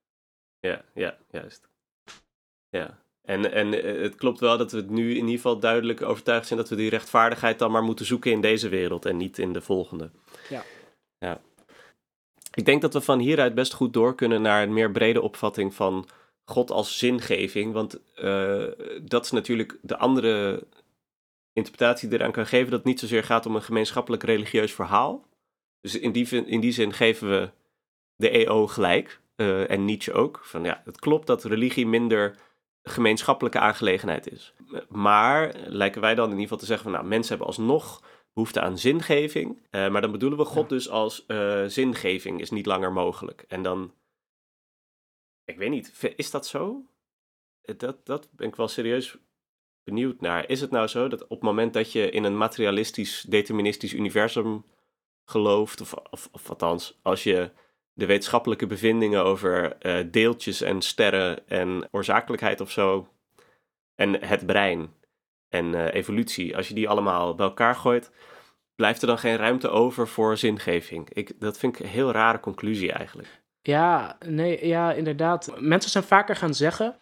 Ja, 0.60 0.84
ja, 0.94 1.16
juist. 1.30 1.68
Ja, 2.68 2.98
en, 3.22 3.52
en 3.52 3.82
eh, 3.82 4.02
het 4.02 4.14
klopt 4.14 4.40
wel 4.40 4.58
dat 4.58 4.72
we 4.72 4.76
het 4.76 4.90
nu 4.90 5.10
in 5.10 5.16
ieder 5.16 5.34
geval 5.34 5.58
duidelijk 5.58 6.02
overtuigd 6.02 6.46
zijn 6.46 6.58
dat 6.58 6.68
we 6.68 6.76
die 6.76 6.90
rechtvaardigheid 6.90 7.58
dan 7.58 7.70
maar 7.70 7.82
moeten 7.82 8.06
zoeken 8.06 8.30
in 8.30 8.40
deze 8.40 8.68
wereld 8.68 9.06
en 9.06 9.16
niet 9.16 9.38
in 9.38 9.52
de 9.52 9.60
volgende. 9.60 10.10
Ja. 10.48 10.64
ja. 11.18 11.40
Ik 12.54 12.64
denk 12.64 12.82
dat 12.82 12.92
we 12.92 13.00
van 13.00 13.18
hieruit 13.18 13.54
best 13.54 13.72
goed 13.72 13.92
door 13.92 14.14
kunnen 14.14 14.42
naar 14.42 14.62
een 14.62 14.72
meer 14.72 14.90
brede 14.90 15.22
opvatting 15.22 15.74
van 15.74 16.08
God 16.44 16.70
als 16.70 16.98
zingeving. 16.98 17.72
Want 17.72 18.00
uh, 18.16 18.66
dat 19.02 19.24
is 19.24 19.30
natuurlijk 19.30 19.78
de 19.82 19.96
andere 19.96 20.66
interpretatie 21.54 22.12
eraan 22.12 22.32
kan 22.32 22.46
geven 22.46 22.70
dat 22.70 22.78
het 22.78 22.88
niet 22.88 23.00
zozeer 23.00 23.24
gaat 23.24 23.46
om 23.46 23.54
een 23.54 23.62
gemeenschappelijk 23.62 24.22
religieus 24.22 24.72
verhaal. 24.72 25.28
Dus 25.80 25.98
in 25.98 26.12
die, 26.12 26.44
in 26.46 26.60
die 26.60 26.72
zin 26.72 26.92
geven 26.92 27.28
we 27.28 27.50
de 28.16 28.30
EO 28.30 28.66
gelijk, 28.66 29.20
uh, 29.36 29.70
en 29.70 29.84
Nietzsche 29.84 30.12
ook, 30.12 30.40
van 30.44 30.64
ja, 30.64 30.82
het 30.84 30.98
klopt 30.98 31.26
dat 31.26 31.44
religie 31.44 31.86
minder 31.86 32.36
gemeenschappelijke 32.82 33.58
aangelegenheid 33.58 34.32
is. 34.32 34.54
Maar 34.88 35.54
lijken 35.66 36.00
wij 36.00 36.14
dan 36.14 36.24
in 36.24 36.30
ieder 36.30 36.42
geval 36.42 36.58
te 36.58 36.66
zeggen 36.66 36.84
van 36.84 36.94
nou, 36.94 37.06
mensen 37.06 37.28
hebben 37.28 37.46
alsnog 37.46 38.02
behoefte 38.32 38.60
aan 38.60 38.78
zingeving, 38.78 39.58
uh, 39.70 39.88
maar 39.88 40.00
dan 40.00 40.12
bedoelen 40.12 40.38
we 40.38 40.44
God 40.44 40.68
dus 40.68 40.88
als 40.88 41.24
uh, 41.28 41.64
zingeving 41.66 42.40
is 42.40 42.50
niet 42.50 42.66
langer 42.66 42.92
mogelijk. 42.92 43.44
En 43.48 43.62
dan, 43.62 43.94
ik 45.44 45.56
weet 45.56 45.70
niet, 45.70 46.14
is 46.16 46.30
dat 46.30 46.46
zo? 46.46 46.84
Dat, 47.76 48.06
dat 48.06 48.28
ben 48.32 48.48
ik 48.48 48.56
wel 48.56 48.68
serieus 48.68 49.16
benieuwd 49.84 50.20
naar. 50.20 50.48
Is 50.48 50.60
het 50.60 50.70
nou 50.70 50.86
zo 50.86 51.08
dat 51.08 51.22
op 51.22 51.30
het 51.30 51.42
moment 51.42 51.72
dat 51.72 51.92
je 51.92 52.10
in 52.10 52.24
een 52.24 52.36
materialistisch, 52.36 53.24
deterministisch 53.28 53.92
universum 53.92 54.64
gelooft, 55.24 55.80
of, 55.80 55.94
of, 56.32 56.48
althans, 56.48 56.98
als 57.02 57.22
je 57.22 57.50
de 57.92 58.06
wetenschappelijke 58.06 58.66
bevindingen 58.66 59.24
over 59.24 59.76
uh, 59.80 59.98
deeltjes 60.10 60.60
en 60.60 60.82
sterren 60.82 61.48
en 61.48 61.88
oorzakelijkheid 61.90 62.60
of 62.60 62.70
zo, 62.70 63.08
en 63.94 64.24
het 64.24 64.46
brein 64.46 64.94
en 65.48 65.72
uh, 65.72 65.94
evolutie, 65.94 66.56
als 66.56 66.68
je 66.68 66.74
die 66.74 66.88
allemaal 66.88 67.34
bij 67.34 67.46
elkaar 67.46 67.74
gooit, 67.74 68.10
blijft 68.74 69.00
er 69.00 69.06
dan 69.06 69.18
geen 69.18 69.36
ruimte 69.36 69.68
over 69.68 70.08
voor 70.08 70.36
zingeving? 70.36 71.10
Ik, 71.12 71.40
dat 71.40 71.58
vind 71.58 71.78
ik 71.78 71.84
een 71.84 71.90
heel 71.90 72.10
rare 72.10 72.40
conclusie 72.40 72.92
eigenlijk. 72.92 73.42
Ja, 73.62 74.18
nee, 74.26 74.66
ja, 74.66 74.92
inderdaad. 74.92 75.54
Mensen 75.60 75.90
zijn 75.90 76.04
vaker 76.04 76.36
gaan 76.36 76.54
zeggen 76.54 76.96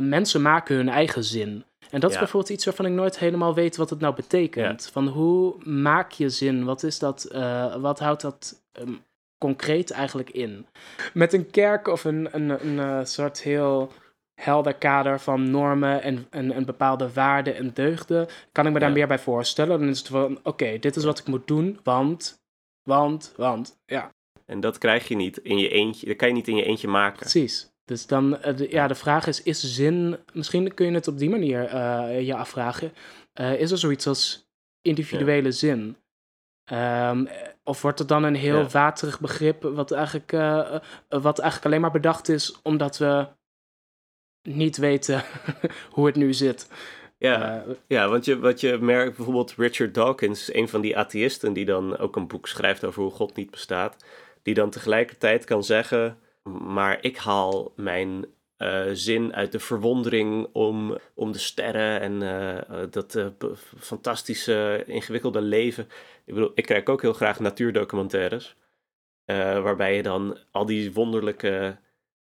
mensen 0.00 0.42
maken 0.42 0.76
hun 0.76 0.88
eigen 0.88 1.24
zin. 1.24 1.64
En 1.90 2.00
dat 2.00 2.10
is 2.10 2.18
bijvoorbeeld 2.18 2.52
iets 2.52 2.64
waarvan 2.64 2.86
ik 2.86 2.92
nooit 2.92 3.18
helemaal 3.18 3.54
weet 3.54 3.76
wat 3.76 3.90
het 3.90 4.00
nou 4.00 4.14
betekent. 4.14 4.88
Van 4.92 5.08
hoe 5.08 5.64
maak 5.64 6.12
je 6.12 6.28
zin? 6.28 6.64
Wat 6.64 6.82
is 6.82 6.98
dat? 6.98 7.28
Uh, 7.32 7.76
wat 7.76 7.98
houdt 7.98 8.22
dat 8.22 8.62
um, 8.80 9.04
concreet 9.38 9.90
eigenlijk 9.90 10.30
in? 10.30 10.66
Met 11.12 11.32
een 11.32 11.50
kerk 11.50 11.88
of 11.88 12.04
een, 12.04 12.28
een, 12.30 12.66
een 12.66 13.06
soort 13.06 13.42
heel 13.42 13.92
helder 14.40 14.74
kader 14.74 15.20
van 15.20 15.50
normen 15.50 16.02
en, 16.02 16.26
en, 16.30 16.52
en 16.52 16.64
bepaalde 16.64 17.12
waarden 17.12 17.56
en 17.56 17.70
deugden, 17.74 18.28
kan 18.52 18.66
ik 18.66 18.72
me 18.72 18.78
daar 18.78 18.92
meer 18.92 19.06
bij 19.06 19.18
voorstellen. 19.18 19.78
Dan 19.78 19.88
is 19.88 19.98
het 19.98 20.08
van, 20.08 20.38
oké, 20.42 20.78
dit 20.78 20.96
is 20.96 21.04
wat 21.04 21.18
ik 21.18 21.26
moet 21.26 21.46
doen, 21.46 21.80
want, 21.82 22.42
want, 22.82 23.32
want, 23.36 23.78
ja. 23.86 24.14
En 24.46 24.60
dat 24.60 24.78
krijg 24.78 25.08
je 25.08 25.16
niet 25.16 25.36
in 25.36 25.58
je 25.58 25.68
eentje, 25.68 26.06
dat 26.06 26.16
kan 26.16 26.28
je 26.28 26.34
niet 26.34 26.48
in 26.48 26.56
je 26.56 26.64
eentje 26.64 26.88
maken. 26.88 27.18
Precies. 27.18 27.74
Dus 27.86 28.06
dan, 28.06 28.38
uh, 28.46 28.70
ja, 28.70 28.86
de 28.86 28.94
vraag 28.94 29.26
is, 29.26 29.42
is 29.42 29.74
zin, 29.74 30.18
misschien 30.32 30.74
kun 30.74 30.86
je 30.86 30.92
het 30.92 31.08
op 31.08 31.18
die 31.18 31.30
manier 31.30 31.74
uh, 31.74 32.20
je 32.26 32.34
afvragen, 32.34 32.92
uh, 33.40 33.60
is 33.60 33.70
er 33.70 33.78
zoiets 33.78 34.06
als 34.06 34.48
individuele 34.82 35.52
zin? 35.52 35.96
Um, 36.72 37.28
of 37.64 37.82
wordt 37.82 37.98
het 37.98 38.08
dan 38.08 38.22
een 38.22 38.34
heel 38.34 38.58
ja. 38.58 38.68
waterig 38.68 39.20
begrip, 39.20 39.62
wat 39.62 39.90
eigenlijk, 39.90 40.30
wat 41.08 41.38
eigenlijk 41.38 41.64
alleen 41.64 41.80
maar 41.80 41.90
bedacht 41.90 42.28
is 42.28 42.60
omdat 42.62 42.98
we 42.98 43.26
niet 44.42 44.76
weten 44.76 45.22
hoe 45.94 46.06
het 46.06 46.16
nu 46.16 46.32
zit? 46.32 46.68
Ja, 47.18 47.64
ja 47.86 48.08
want 48.08 48.24
je, 48.24 48.38
wat 48.38 48.60
je 48.60 48.78
merkt, 48.78 49.16
bijvoorbeeld 49.16 49.54
Richard 49.56 49.94
Dawkins, 49.94 50.54
een 50.54 50.68
van 50.68 50.80
die 50.80 50.98
atheïsten 50.98 51.52
die 51.52 51.64
dan 51.64 51.98
ook 51.98 52.16
een 52.16 52.26
boek 52.26 52.48
schrijft 52.48 52.84
over 52.84 53.02
hoe 53.02 53.10
God 53.10 53.36
niet 53.36 53.50
bestaat, 53.50 54.04
die 54.42 54.54
dan 54.54 54.70
tegelijkertijd 54.70 55.44
kan 55.44 55.64
zeggen 55.64 56.18
maar 56.46 56.98
ik 57.00 57.16
haal 57.16 57.72
mijn 57.76 58.26
uh, 58.58 58.84
zin 58.92 59.34
uit 59.34 59.52
de 59.52 59.58
verwondering 59.58 60.48
om, 60.52 60.98
om 61.14 61.32
de 61.32 61.38
sterren 61.38 62.00
en 62.00 62.22
uh, 62.22 62.82
dat 62.90 63.14
uh, 63.14 63.26
fantastische, 63.78 64.82
ingewikkelde 64.86 65.40
leven. 65.40 65.84
Ik 66.24 66.34
bedoel, 66.34 66.52
ik 66.54 66.66
kijk 66.66 66.88
ook 66.88 67.02
heel 67.02 67.12
graag 67.12 67.40
natuurdocumentaires. 67.40 68.56
waarbij 69.26 69.96
je 69.96 70.02
dan 70.02 70.38
al 70.50 70.66
die 70.66 70.92
wonderlijke 70.92 71.78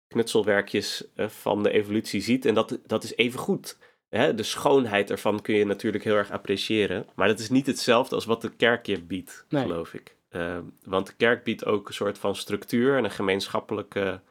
knutselwerkjes 0.07 1.07
van 1.15 1.63
de 1.63 1.71
evolutie 1.71 2.21
ziet. 2.21 2.45
En 2.45 2.53
dat, 2.53 2.79
dat 2.85 3.03
is 3.03 3.15
even 3.15 3.39
goed. 3.39 3.77
Hè? 4.09 4.35
De 4.35 4.43
schoonheid 4.43 5.11
ervan 5.11 5.41
kun 5.41 5.55
je 5.55 5.65
natuurlijk 5.65 6.03
heel 6.03 6.15
erg 6.15 6.31
appreciëren. 6.31 7.07
Maar 7.15 7.27
dat 7.27 7.39
is 7.39 7.49
niet 7.49 7.65
hetzelfde 7.65 8.15
als 8.15 8.25
wat 8.25 8.41
de 8.41 8.55
kerk 8.55 8.85
je 8.85 9.01
biedt, 9.01 9.45
nee. 9.49 9.61
geloof 9.61 9.93
ik. 9.93 10.15
Uh, 10.35 10.57
want 10.83 11.07
de 11.07 11.13
kerk 11.13 11.43
biedt 11.43 11.65
ook 11.65 11.87
een 11.87 11.93
soort 11.93 12.17
van 12.17 12.35
structuur 12.35 12.97
en 12.97 13.03
een 13.03 13.11
gemeenschappelijke. 13.11 14.21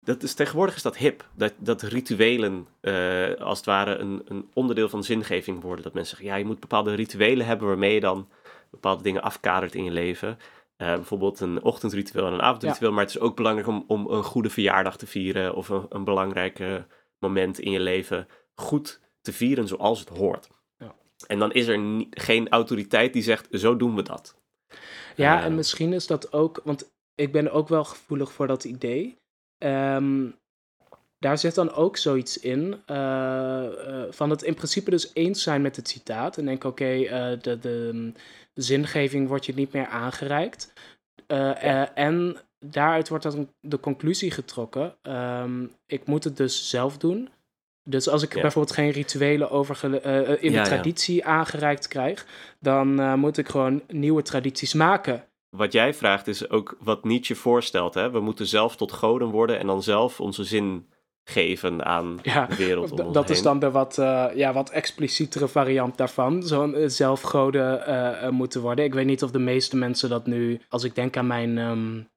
Dat 0.00 0.22
is, 0.22 0.34
tegenwoordig 0.34 0.76
is 0.76 0.82
dat 0.82 0.96
hip. 0.96 1.28
Dat, 1.34 1.52
dat 1.58 1.82
rituelen 1.82 2.66
uh, 2.80 3.34
als 3.34 3.56
het 3.56 3.66
ware 3.66 3.96
een, 3.96 4.22
een 4.24 4.50
onderdeel 4.52 4.88
van 4.88 5.04
zingeving 5.04 5.62
worden. 5.62 5.84
Dat 5.84 5.94
mensen 5.94 6.16
zeggen, 6.16 6.34
ja, 6.34 6.40
je 6.40 6.48
moet 6.48 6.60
bepaalde 6.60 6.94
rituelen 6.94 7.46
hebben 7.46 7.68
waarmee 7.68 7.94
je 7.94 8.00
dan 8.00 8.28
bepaalde 8.70 9.02
dingen 9.02 9.22
afkadert 9.22 9.74
in 9.74 9.84
je 9.84 9.90
leven. 9.90 10.28
Uh, 10.28 10.94
bijvoorbeeld 10.94 11.40
een 11.40 11.62
ochtendritueel 11.62 12.26
en 12.26 12.32
een 12.32 12.42
avondritueel. 12.42 12.88
Ja. 12.88 12.94
Maar 12.94 13.04
het 13.04 13.14
is 13.14 13.20
ook 13.20 13.36
belangrijk 13.36 13.68
om, 13.68 13.84
om 13.86 14.06
een 14.06 14.24
goede 14.24 14.50
verjaardag 14.50 14.96
te 14.96 15.06
vieren. 15.06 15.54
Of 15.54 15.68
een, 15.68 15.86
een 15.88 16.04
belangrijk 16.04 16.84
moment 17.18 17.58
in 17.58 17.70
je 17.70 17.80
leven 17.80 18.28
goed 18.54 19.00
te 19.20 19.32
vieren 19.32 19.68
zoals 19.68 20.00
het 20.00 20.08
hoort. 20.08 20.48
Ja. 20.78 20.94
En 21.26 21.38
dan 21.38 21.52
is 21.52 21.66
er 21.66 22.06
geen 22.10 22.48
autoriteit 22.48 23.12
die 23.12 23.22
zegt, 23.22 23.48
zo 23.50 23.76
doen 23.76 23.94
we 23.94 24.02
dat. 24.02 24.40
Ja, 25.16 25.42
en 25.42 25.54
misschien 25.54 25.92
is 25.92 26.06
dat 26.06 26.32
ook, 26.32 26.60
want 26.64 26.90
ik 27.14 27.32
ben 27.32 27.52
ook 27.52 27.68
wel 27.68 27.84
gevoelig 27.84 28.32
voor 28.32 28.46
dat 28.46 28.64
idee. 28.64 29.16
Um, 29.58 30.40
daar 31.18 31.38
zit 31.38 31.54
dan 31.54 31.72
ook 31.72 31.96
zoiets 31.96 32.38
in 32.38 32.82
uh, 32.90 32.96
uh, 32.96 34.04
van 34.10 34.30
het 34.30 34.42
in 34.42 34.54
principe 34.54 34.90
dus 34.90 35.10
eens 35.14 35.42
zijn 35.42 35.62
met 35.62 35.76
het 35.76 35.88
citaat. 35.88 36.36
En 36.38 36.44
denk, 36.44 36.64
oké, 36.64 36.84
okay, 36.84 37.32
uh, 37.32 37.40
de, 37.40 37.58
de, 37.58 38.12
de, 38.52 38.62
zingeving 38.62 39.28
wordt 39.28 39.46
je 39.46 39.54
niet 39.54 39.72
meer 39.72 39.86
aangereikt. 39.86 40.72
Ja. 41.26 41.94
en 41.94 42.36
daaruit 42.58 43.08
wordt 43.08 43.24
dan 43.24 43.52
de 43.60 43.80
conclusie 43.80 44.30
getrokken. 44.30 44.96
Um, 45.02 45.72
ik 45.86 46.06
moet 46.06 46.24
het 46.24 46.36
dus 46.36 46.68
zelf 46.68 46.98
doen. 46.98 47.28
Dus 47.84 48.08
als 48.08 48.22
ik 48.22 48.34
ja. 48.34 48.40
bijvoorbeeld 48.40 48.74
geen 48.74 48.90
rituelen 48.90 49.50
over 49.50 49.84
uh, 49.84 50.42
in 50.42 50.52
de 50.52 50.60
traditie 50.60 51.16
ja. 51.16 51.24
aangereikt 51.24 51.88
krijg, 51.88 52.26
dan 52.60 53.00
uh, 53.00 53.14
moet 53.14 53.38
ik 53.38 53.48
gewoon 53.48 53.82
nieuwe 53.88 54.22
tradities 54.22 54.74
maken. 54.74 55.24
Wat 55.50 55.72
jij 55.72 55.94
vraagt 55.94 56.26
is 56.26 56.50
ook 56.50 56.76
wat 56.80 57.04
Nietzsche 57.04 57.34
voorstelt. 57.34 57.94
Hè? 57.94 58.10
We 58.10 58.20
moeten 58.20 58.46
zelf 58.46 58.76
tot 58.76 58.92
goden 58.92 59.28
worden 59.28 59.58
en 59.58 59.66
dan 59.66 59.82
zelf 59.82 60.20
onze 60.20 60.44
zin 60.44 60.86
geven 61.24 61.84
aan 61.84 62.16
de 62.22 62.56
wereld. 62.56 62.90
Om 62.90 63.12
dat 63.12 63.30
is 63.30 63.42
dan 63.42 63.58
de 63.58 63.70
wat, 63.70 63.98
uh, 63.98 64.26
ja, 64.34 64.52
wat 64.52 64.70
explicietere 64.70 65.48
variant 65.48 65.96
daarvan. 65.96 66.42
Zo'n 66.42 66.76
zelfgoden 66.86 68.34
moeten 68.34 68.60
worden. 68.60 68.84
Ik 68.84 68.94
weet 68.94 69.06
niet 69.06 69.22
of 69.22 69.30
de 69.30 69.38
meeste 69.38 69.76
mensen 69.76 70.08
dat 70.08 70.26
nu, 70.26 70.60
als 70.68 70.84
ik 70.84 70.94
denk 70.94 71.16
aan 71.16 71.26
mijn 71.26 71.58
um, 71.58 72.08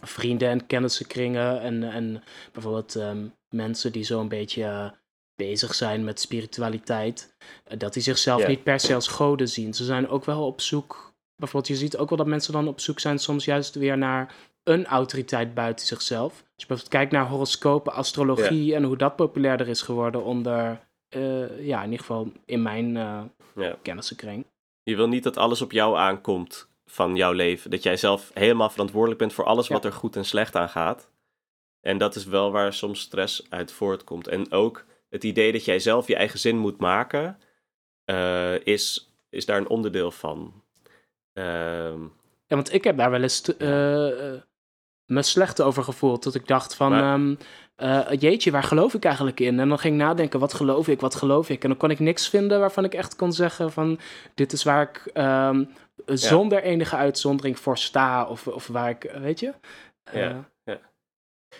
vrienden 0.00 0.48
en 0.48 0.66
kennissenkringen 0.66 1.60
en, 1.60 1.82
en 1.82 2.22
bijvoorbeeld 2.52 2.94
um, 2.94 3.32
mensen 3.52 3.92
die 3.92 4.04
zo'n 4.04 4.28
beetje 4.28 4.62
uh, 4.62 4.90
bezig 5.36 5.74
zijn 5.74 6.04
met 6.04 6.20
spiritualiteit, 6.20 7.34
uh, 7.72 7.78
dat 7.78 7.92
die 7.92 8.02
zichzelf 8.02 8.38
yeah. 8.38 8.50
niet 8.50 8.62
per 8.62 8.80
se 8.80 8.94
als 8.94 9.08
goden 9.08 9.48
zien. 9.48 9.74
Ze 9.74 9.84
zijn 9.84 10.08
ook 10.08 10.24
wel 10.24 10.46
op 10.46 10.60
zoek, 10.60 11.14
bijvoorbeeld 11.36 11.72
je 11.72 11.78
ziet 11.78 11.96
ook 11.96 12.08
wel 12.08 12.18
dat 12.18 12.26
mensen 12.26 12.52
dan 12.52 12.68
op 12.68 12.80
zoek 12.80 13.00
zijn 13.00 13.18
soms 13.18 13.44
juist 13.44 13.74
weer 13.74 13.98
naar 13.98 14.34
een 14.62 14.86
autoriteit 14.86 15.54
buiten 15.54 15.86
zichzelf. 15.86 16.32
Als 16.32 16.42
je 16.42 16.66
bijvoorbeeld 16.66 16.88
kijkt 16.88 17.12
naar 17.12 17.28
horoscopen, 17.28 17.92
astrologie 17.92 18.64
yeah. 18.64 18.78
en 18.78 18.84
hoe 18.84 18.96
dat 18.96 19.16
populairder 19.16 19.68
is 19.68 19.82
geworden 19.82 20.24
onder, 20.24 20.80
uh, 21.16 21.66
ja, 21.66 21.78
in 21.78 21.90
ieder 21.90 22.06
geval 22.06 22.32
in 22.44 22.62
mijn 22.62 22.92
yeah. 22.92 23.74
kennissenkring. 23.82 24.46
Je 24.82 24.96
wil 24.96 25.08
niet 25.08 25.22
dat 25.22 25.36
alles 25.36 25.62
op 25.62 25.72
jou 25.72 25.96
aankomt 25.96 26.70
van 26.86 27.16
jouw 27.16 27.32
leven. 27.32 27.70
Dat 27.70 27.82
jij 27.82 27.96
zelf 27.96 28.30
helemaal 28.34 28.70
verantwoordelijk 28.70 29.20
bent 29.20 29.32
voor 29.32 29.44
alles 29.44 29.66
Ja. 29.66 29.74
wat 29.74 29.84
er 29.84 29.92
goed 29.92 30.16
en 30.16 30.24
slecht 30.24 30.56
aan 30.56 30.68
gaat. 30.68 31.10
En 31.82 31.98
dat 31.98 32.14
is 32.14 32.24
wel 32.24 32.50
waar 32.52 32.72
soms 32.72 33.00
stress 33.00 33.46
uit 33.50 33.72
voortkomt. 33.72 34.28
En 34.28 34.52
ook 34.52 34.84
het 35.10 35.24
idee 35.24 35.52
dat 35.52 35.64
jij 35.64 35.78
zelf 35.78 36.06
je 36.06 36.16
eigen 36.16 36.38
zin 36.38 36.56
moet 36.58 36.78
maken, 36.78 37.38
eh, 38.04 38.66
is, 38.66 39.12
is 39.30 39.46
daar 39.46 39.56
een 39.56 39.68
onderdeel 39.68 40.10
van. 40.10 40.62
Ehm, 41.32 42.02
Ja, 42.46 42.58
want 42.58 42.72
ik 42.72 42.84
heb 42.84 42.96
daar 42.96 43.10
wel 43.10 43.22
eens 43.22 43.56
eh, 43.56 43.68
me 45.06 45.22
slecht 45.22 45.62
over 45.62 45.84
gevoeld. 45.84 46.22
Dat 46.22 46.34
ik 46.34 46.46
dacht 46.46 46.74
van, 46.74 46.90
Maar- 46.90 47.14
ehm, 47.14 47.34
eh, 47.76 48.20
jeetje, 48.20 48.50
waar 48.50 48.62
geloof 48.62 48.94
ik 48.94 49.04
eigenlijk 49.04 49.40
in? 49.40 49.60
En 49.60 49.68
dan 49.68 49.78
ging 49.78 49.94
ik 49.94 50.00
nadenken, 50.00 50.40
wat 50.40 50.54
geloof 50.54 50.88
ik, 50.88 51.00
wat 51.00 51.14
geloof 51.14 51.48
ik? 51.48 51.62
En 51.62 51.68
dan 51.68 51.78
kon 51.78 51.90
ik 51.90 51.98
niks 51.98 52.28
vinden 52.28 52.60
waarvan 52.60 52.84
ik 52.84 52.94
echt 52.94 53.16
kon 53.16 53.32
zeggen 53.32 53.72
van, 53.72 53.98
dit 54.34 54.52
is 54.52 54.62
waar 54.62 54.82
ik 54.82 55.06
ehm, 55.12 55.64
zonder 56.06 56.62
enige 56.62 56.96
uitzondering 56.96 57.58
voor 57.58 57.78
sta. 57.78 58.24
Of, 58.26 58.46
of 58.46 58.66
waar 58.66 58.90
ik, 58.90 59.10
weet 59.20 59.40
je? 59.40 59.52
Ja. 60.12 60.50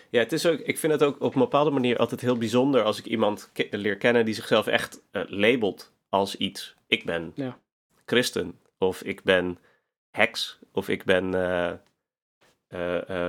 Ja, 0.09 0.19
het 0.19 0.31
is 0.31 0.45
ook, 0.45 0.59
ik 0.59 0.77
vind 0.77 0.93
het 0.93 1.03
ook 1.03 1.21
op 1.21 1.33
een 1.33 1.39
bepaalde 1.41 1.69
manier 1.71 1.97
altijd 1.97 2.21
heel 2.21 2.37
bijzonder 2.37 2.83
als 2.83 2.99
ik 2.99 3.05
iemand 3.05 3.49
ke- 3.53 3.67
leer 3.71 3.97
kennen 3.97 4.25
die 4.25 4.33
zichzelf 4.33 4.67
echt 4.67 5.01
eh, 5.11 5.21
labelt 5.27 5.93
als 6.09 6.35
iets. 6.37 6.75
Ik 6.87 7.05
ben 7.05 7.31
Ja. 7.35 7.57
christen, 8.05 8.59
of 8.77 9.01
ik 9.03 9.23
ben 9.23 9.57
heks, 10.11 10.59
of 10.71 10.89
ik 10.89 11.03
ben 11.03 11.33
eh, 11.33 11.73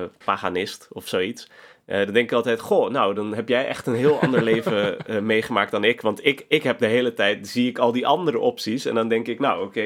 eh, 0.03 0.09
paganist, 0.25 0.89
of 0.93 1.09
zoiets. 1.09 1.49
Dan 1.87 2.13
denk 2.13 2.17
ik 2.31 2.33
altijd, 2.33 2.61
goh, 2.61 2.91
nou, 2.91 3.15
dan 3.15 3.35
heb 3.35 3.49
jij 3.49 3.67
echt 3.67 3.87
een 3.87 3.95
heel 3.95 4.21
ander 4.21 4.43
leven 4.53 4.97
meegemaakt 5.27 5.71
dan 5.71 5.85
ik. 5.85 6.01
Want 6.01 6.25
ik, 6.27 6.45
ik 6.49 6.63
heb 6.63 6.79
de 6.79 6.87
hele 6.87 7.15
tijd, 7.15 7.49
zie 7.49 7.69
ik 7.69 7.79
al 7.79 7.93
die 7.93 8.07
andere 8.07 8.39
opties. 8.39 8.85
En 8.85 8.95
dan 8.95 9.09
denk 9.09 9.27
ik, 9.29 9.39
nou, 9.39 9.65
oké, 9.67 9.83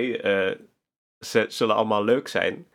ze 1.21 1.45
zullen 1.49 1.75
allemaal 1.75 2.05
leuk 2.05 2.29
zijn. 2.29 2.67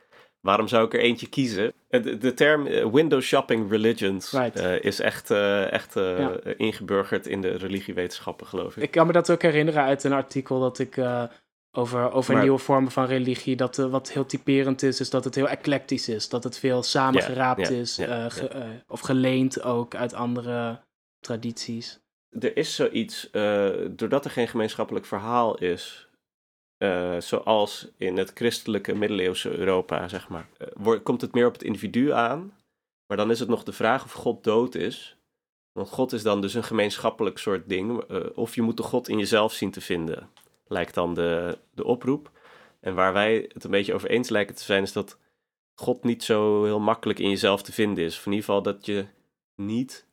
Waarom 0.41 0.67
zou 0.67 0.85
ik 0.85 0.93
er 0.93 0.99
eentje 0.99 1.29
kiezen? 1.29 1.73
Eh, 1.93 2.03
De, 2.03 2.17
de 2.17 2.33
term 2.33 2.67
eh, 2.67 2.85
window 2.91 3.21
shopping 3.21 3.69
religions 3.71 4.31
Right. 4.31 4.55
eh, 4.59 4.83
is 4.83 4.99
echt, 4.99 5.31
echt 5.31 5.93
Ja. 5.93 6.37
ingeburgerd 6.57 7.27
in 7.27 7.41
de 7.41 7.49
religiewetenschappen, 7.49 8.47
geloof 8.47 8.77
ik. 8.77 8.83
Ik 8.83 8.91
kan 8.91 9.07
me 9.07 9.13
dat 9.13 9.29
ook 9.31 9.41
herinneren 9.41 9.83
uit 9.83 10.03
een 10.03 10.13
artikel 10.13 10.59
dat 10.59 10.79
ik 10.79 10.97
over, 11.71 12.11
over 12.11 12.33
Maar- 12.33 12.41
nieuwe 12.41 12.57
vormen 12.57 12.91
van 12.91 13.05
religie. 13.05 13.55
Dat 13.55 13.75
wat 13.75 14.11
heel 14.11 14.25
typerend 14.25 14.83
is, 14.83 14.99
is 14.99 15.09
dat 15.09 15.23
het 15.23 15.35
heel 15.35 15.47
eclectisch 15.49 16.09
is. 16.09 16.29
Dat 16.29 16.43
het 16.43 16.59
veel 16.59 16.83
samengeraapt 16.83 17.69
is. 17.69 17.95
ge- 18.27 18.81
of 18.87 18.99
geleend 18.99 19.63
ook 19.63 19.95
uit 19.95 20.13
andere 20.13 20.79
tradities. 21.19 21.99
Er 22.39 22.57
is 22.57 22.75
zoiets, 22.75 23.29
doordat 23.89 24.25
er 24.25 24.31
geen 24.31 24.47
gemeenschappelijk 24.47 25.05
verhaal 25.05 25.57
is, 25.57 26.07
eh, 26.83 27.19
zoals 27.19 27.87
in 27.97 28.17
het 28.17 28.31
christelijke 28.33 28.95
middeleeuwse 28.95 29.57
Europa, 29.57 30.07
zeg 30.07 30.29
maar, 30.29 30.49
eh, 30.57 30.67
wordt- 30.73 31.03
komt 31.03 31.21
het 31.21 31.33
meer 31.33 31.47
op 31.47 31.53
het 31.53 31.63
individu 31.63 32.11
aan. 32.11 32.53
Maar 33.07 33.17
dan 33.17 33.31
is 33.31 33.39
het 33.39 33.49
nog 33.49 33.63
de 33.63 33.71
vraag 33.71 34.03
of 34.03 34.11
God 34.11 34.43
dood 34.43 34.75
is. 34.75 35.17
Want 35.71 35.89
God 35.89 36.11
is 36.13 36.23
dan 36.23 36.41
dus 36.41 36.53
een 36.53 36.63
gemeenschappelijk 36.63 37.37
soort 37.37 37.69
ding. 37.69 38.01
eh, 38.03 38.19
of 38.35 38.55
je 38.55 38.61
moet 38.61 38.77
de 38.77 38.83
God 38.83 39.07
in 39.07 39.17
jezelf 39.17 39.53
zien 39.53 39.71
te 39.71 39.81
vinden, 39.81 40.29
lijkt 40.67 40.93
dan 40.93 41.13
de, 41.13 41.57
de 41.73 41.83
oproep. 41.83 42.31
En 42.79 42.95
waar 42.95 43.13
wij 43.13 43.49
het 43.53 43.63
een 43.63 43.71
beetje 43.71 43.93
over 43.93 44.09
eens 44.09 44.29
lijken 44.29 44.55
te 44.55 44.63
zijn, 44.63 44.83
is 44.83 44.93
dat 44.93 45.17
God 45.75 46.03
niet 46.03 46.23
zo 46.23 46.63
heel 46.63 46.79
makkelijk 46.79 47.19
in 47.19 47.29
jezelf 47.29 47.61
te 47.63 47.71
vinden 47.71 48.03
is. 48.03 48.17
Of 48.17 48.25
in 48.25 48.31
ieder 48.31 48.45
geval 48.45 48.61
dat 48.61 48.85
je 48.85 49.05
niet 49.55 50.07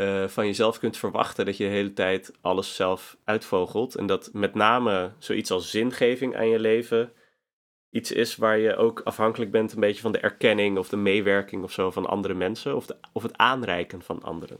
eh, 0.00 0.28
van 0.28 0.46
jezelf 0.46 0.78
kunt 0.78 0.96
verwachten 0.96 1.44
dat 1.44 1.56
je 1.56 1.64
de 1.64 1.70
hele 1.70 1.92
tijd 1.92 2.32
alles 2.40 2.74
zelf 2.74 3.16
uitvogelt. 3.24 3.94
En 3.94 4.06
dat 4.06 4.30
met 4.32 4.54
name 4.54 5.12
zoiets 5.18 5.50
als 5.50 5.70
zingeving 5.70 6.36
aan 6.36 6.48
je 6.48 6.58
leven 6.58 7.12
iets 7.90 8.12
is 8.12 8.36
waar 8.36 8.58
je 8.58 8.76
ook 8.76 9.00
afhankelijk 9.00 9.50
bent 9.50 9.72
een 9.72 9.80
beetje 9.80 10.00
van 10.00 10.12
de 10.12 10.18
erkenning 10.18 10.78
of 10.78 10.88
de 10.88 10.96
meewerking 10.96 11.62
of 11.62 11.72
zo 11.72 11.90
van 11.90 12.06
andere 12.06 12.34
mensen. 12.34 12.76
Of, 12.76 12.86
de, 12.86 12.96
of 13.12 13.22
het 13.22 13.36
aanreiken 13.36 14.02
van 14.02 14.22
anderen. 14.22 14.58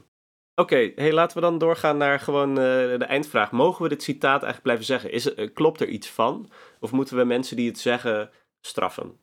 Oké, 0.55 0.91
hey, 0.95 1.13
laten 1.13 1.37
we 1.37 1.43
dan 1.43 1.57
doorgaan 1.57 1.97
naar 1.97 2.19
gewoon 2.19 2.49
eh, 2.49 2.55
de 2.99 3.05
eindvraag. 3.07 3.51
Mogen 3.51 3.83
we 3.83 3.89
dit 3.89 4.03
citaat 4.03 4.43
eigenlijk 4.43 4.63
blijven 4.63 4.85
zeggen? 4.85 5.11
Is, 5.11 5.33
eh, 5.33 5.53
klopt 5.53 5.81
er 5.81 5.87
iets 5.87 6.09
van? 6.09 6.51
Of 6.79 6.91
moeten 6.91 7.17
we 7.17 7.23
mensen 7.23 7.55
die 7.55 7.67
het 7.67 7.79
zeggen 7.79 8.29
straffen? 8.61 9.19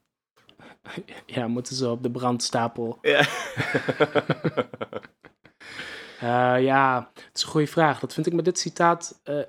Ja, 1.26 1.48
moeten 1.48 1.74
ze 1.74 1.88
op 1.88 2.02
de 2.02 2.10
brandstapel. 2.10 2.98
Ja. 3.02 3.26
Eh, 6.20 6.62
ja, 6.62 7.10
het 7.14 7.30
is 7.36 7.42
een 7.42 7.48
goede 7.48 7.66
vraag. 7.66 8.00
Dat 8.00 8.14
vind 8.14 8.26
ik 8.26 8.32
met 8.32 8.44
dit 8.44 8.58
citaat 8.58 9.20
eh, 9.24 9.40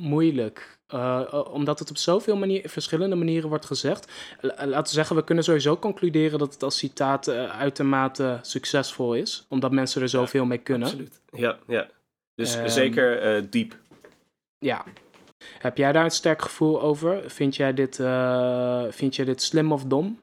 moeilijk. 0.00 0.80
Eh, 0.86 1.44
omdat 1.50 1.78
het 1.78 1.90
op 1.90 1.96
zoveel 1.96 2.36
manier, 2.36 2.68
verschillende 2.68 3.16
manieren 3.16 3.48
wordt 3.48 3.66
gezegd. 3.66 4.12
Laten 4.40 4.82
we 4.82 4.88
zeggen, 4.88 5.16
we 5.16 5.24
kunnen 5.24 5.44
sowieso 5.44 5.76
concluderen 5.78 6.38
dat 6.38 6.52
het 6.52 6.62
als 6.62 6.78
citaat 6.78 7.28
uitermate 7.28 8.38
succesvol 8.42 9.14
is. 9.14 9.46
Omdat 9.48 9.72
mensen 9.72 10.02
er 10.02 10.08
zoveel 10.08 10.44
mee 10.44 10.58
kunnen. 10.58 10.88
Absoluut. 10.88 11.20
Ja, 11.30 11.58
ja. 11.66 11.88
Dus 12.34 12.56
Ehm, 12.56 12.68
zeker 12.68 13.50
diep. 13.50 13.76
Ja. 14.58 14.84
Heb 15.58 15.76
jij 15.76 15.92
daar 15.92 16.04
een 16.04 16.10
sterk 16.10 16.42
gevoel 16.42 16.82
over? 16.82 17.30
Vind 17.30 17.56
jij 17.56 17.74
dit, 17.74 17.96
vind 18.94 19.16
jij 19.16 19.24
dit 19.24 19.42
slim 19.42 19.72
of 19.72 19.84
dom? 19.84 20.20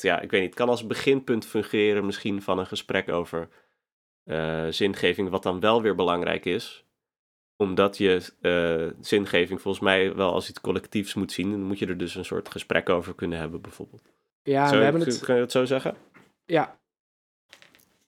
ja, 0.00 0.20
ik 0.20 0.30
weet 0.30 0.40
niet, 0.40 0.50
het 0.50 0.58
kan 0.58 0.68
als 0.68 0.86
beginpunt 0.86 1.46
fungeren 1.46 2.06
misschien 2.06 2.42
van 2.42 2.58
een 2.58 2.66
gesprek 2.66 3.08
over 3.08 3.48
eh, 4.28 4.66
zingeving, 4.70 5.28
wat 5.28 5.42
dan 5.42 5.60
wel 5.60 5.82
weer 5.82 5.94
belangrijk 5.94 6.44
is. 6.44 6.84
Omdat 7.56 7.98
je 7.98 8.32
eh, 8.40 9.04
zingeving 9.04 9.60
volgens 9.60 9.84
mij 9.84 10.14
wel 10.14 10.32
als 10.32 10.48
iets 10.48 10.60
collectiefs 10.60 11.14
moet 11.14 11.32
zien. 11.32 11.50
Dan 11.50 11.62
moet 11.62 11.78
je 11.78 11.86
er 11.86 11.98
dus 11.98 12.14
een 12.14 12.24
soort 12.24 12.50
gesprek 12.50 12.88
over 12.88 13.14
kunnen 13.14 13.38
hebben, 13.38 13.60
bijvoorbeeld. 13.60 14.02
Ja, 14.42 14.68
Zo, 14.68 14.76
we 14.76 14.82
hebben 14.82 15.00
het. 15.00 15.20
Kun 15.20 15.34
je 15.34 15.40
dat 15.40 15.50
zo 15.50 15.64
zeggen? 15.64 15.96
Ja. 16.44 16.78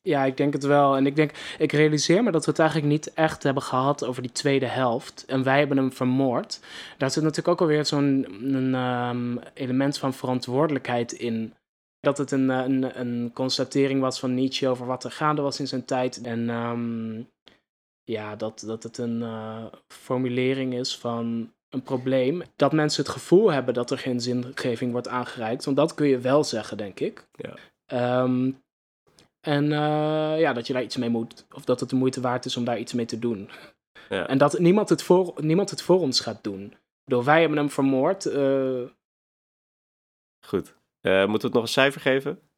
Ja, 0.03 0.25
ik 0.25 0.37
denk 0.37 0.53
het 0.53 0.65
wel. 0.65 0.97
En 0.97 1.07
ik 1.07 1.17
denk, 1.17 1.33
ik 1.59 1.73
realiseer 1.73 2.23
me 2.23 2.31
dat 2.31 2.45
we 2.45 2.51
het 2.51 2.61
eigenlijk 2.61 2.91
niet 2.91 3.13
echt 3.15 3.43
hebben 3.43 3.63
gehad 3.63 4.05
over 4.05 4.23
die 4.23 4.33
tweede 4.33 4.67
helft. 4.67 5.25
En 5.27 5.43
wij 5.43 5.59
hebben 5.59 5.77
hem 5.77 5.93
vermoord. 5.93 6.61
Daar 6.99 7.11
zit 7.11 7.23
natuurlijk 7.23 7.49
ook 7.49 7.61
alweer 7.61 7.87
zo'n 7.87 8.27
ehm, 8.75 9.37
element 9.55 9.99
van 9.99 10.15
verantwoordelijkheid 10.15 11.13
in. 11.13 11.55
Dat 12.01 12.19
het 12.19 12.31
een, 12.31 12.51
eh, 12.51 12.59
een, 12.59 13.01
een 13.01 13.31
constatering 13.33 14.01
was 14.01 14.21
van 14.21 14.35
Nietzsche 14.35 14.69
over 14.69 14.87
wat 14.87 15.05
er 15.05 15.11
gaande 15.11 15.43
was 15.43 15.61
in 15.61 15.69
zijn 15.69 15.85
tijd. 15.85 16.21
En 16.21 16.51
ehm, 16.51 17.23
ja, 18.05 18.37
dat, 18.37 18.63
dat 18.67 18.83
het 18.83 18.99
een 18.99 19.23
eh, 19.23 19.65
formulering 19.89 20.75
is 20.75 20.99
van 20.99 21.53
een 21.69 21.83
probleem. 21.83 22.43
Dat 22.57 22.73
mensen 22.73 23.03
het 23.03 23.13
gevoel 23.13 23.53
hebben 23.53 23.75
dat 23.75 23.91
er 23.91 23.99
geen 23.99 24.21
zingeving 24.21 24.93
wordt 24.93 25.09
aangereikt. 25.09 25.65
Want 25.65 25.77
dat 25.77 25.95
kun 25.95 26.07
je 26.07 26.19
wel 26.19 26.45
zeggen, 26.45 26.77
denk 26.77 27.01
ik. 27.01 27.29
Ja. 27.33 27.55
Ehm, 27.87 28.53
en 29.41 29.73
eh, 29.73 30.41
ja, 30.41 30.53
dat 30.53 30.67
je 30.67 30.73
daar 30.73 30.83
iets 30.83 30.97
mee 30.97 31.09
moet. 31.09 31.47
Of 31.53 31.65
dat 31.65 31.81
het 31.81 31.91
de 31.91 31.97
moeite 31.97 32.21
waard 32.21 32.45
is 32.45 32.57
om 32.57 32.65
daar 32.65 32.79
iets 32.79 32.93
mee 32.93 33.07
te 33.07 33.19
doen. 33.19 33.51
Ja. 34.09 34.27
En 34.27 34.39
dat 34.39 34.59
niemand 34.59 34.89
het 34.89 35.03
voor, 35.03 35.35
niemand 35.37 35.71
het 35.71 35.83
voor 35.83 36.01
ons 36.01 36.21
gaat 36.21 36.45
doen. 36.45 36.75
Door 37.05 37.25
wij 37.25 37.41
hebben 37.41 37.59
hem 37.59 37.71
vermoord. 37.71 38.25
Goed. 40.47 40.79
Eh, 41.01 41.13
moeten 41.27 41.41
we 41.41 41.47
het 41.47 41.53
nog 41.53 41.63
een 41.63 41.69
cijfer 41.69 42.01
geven? 42.01 42.50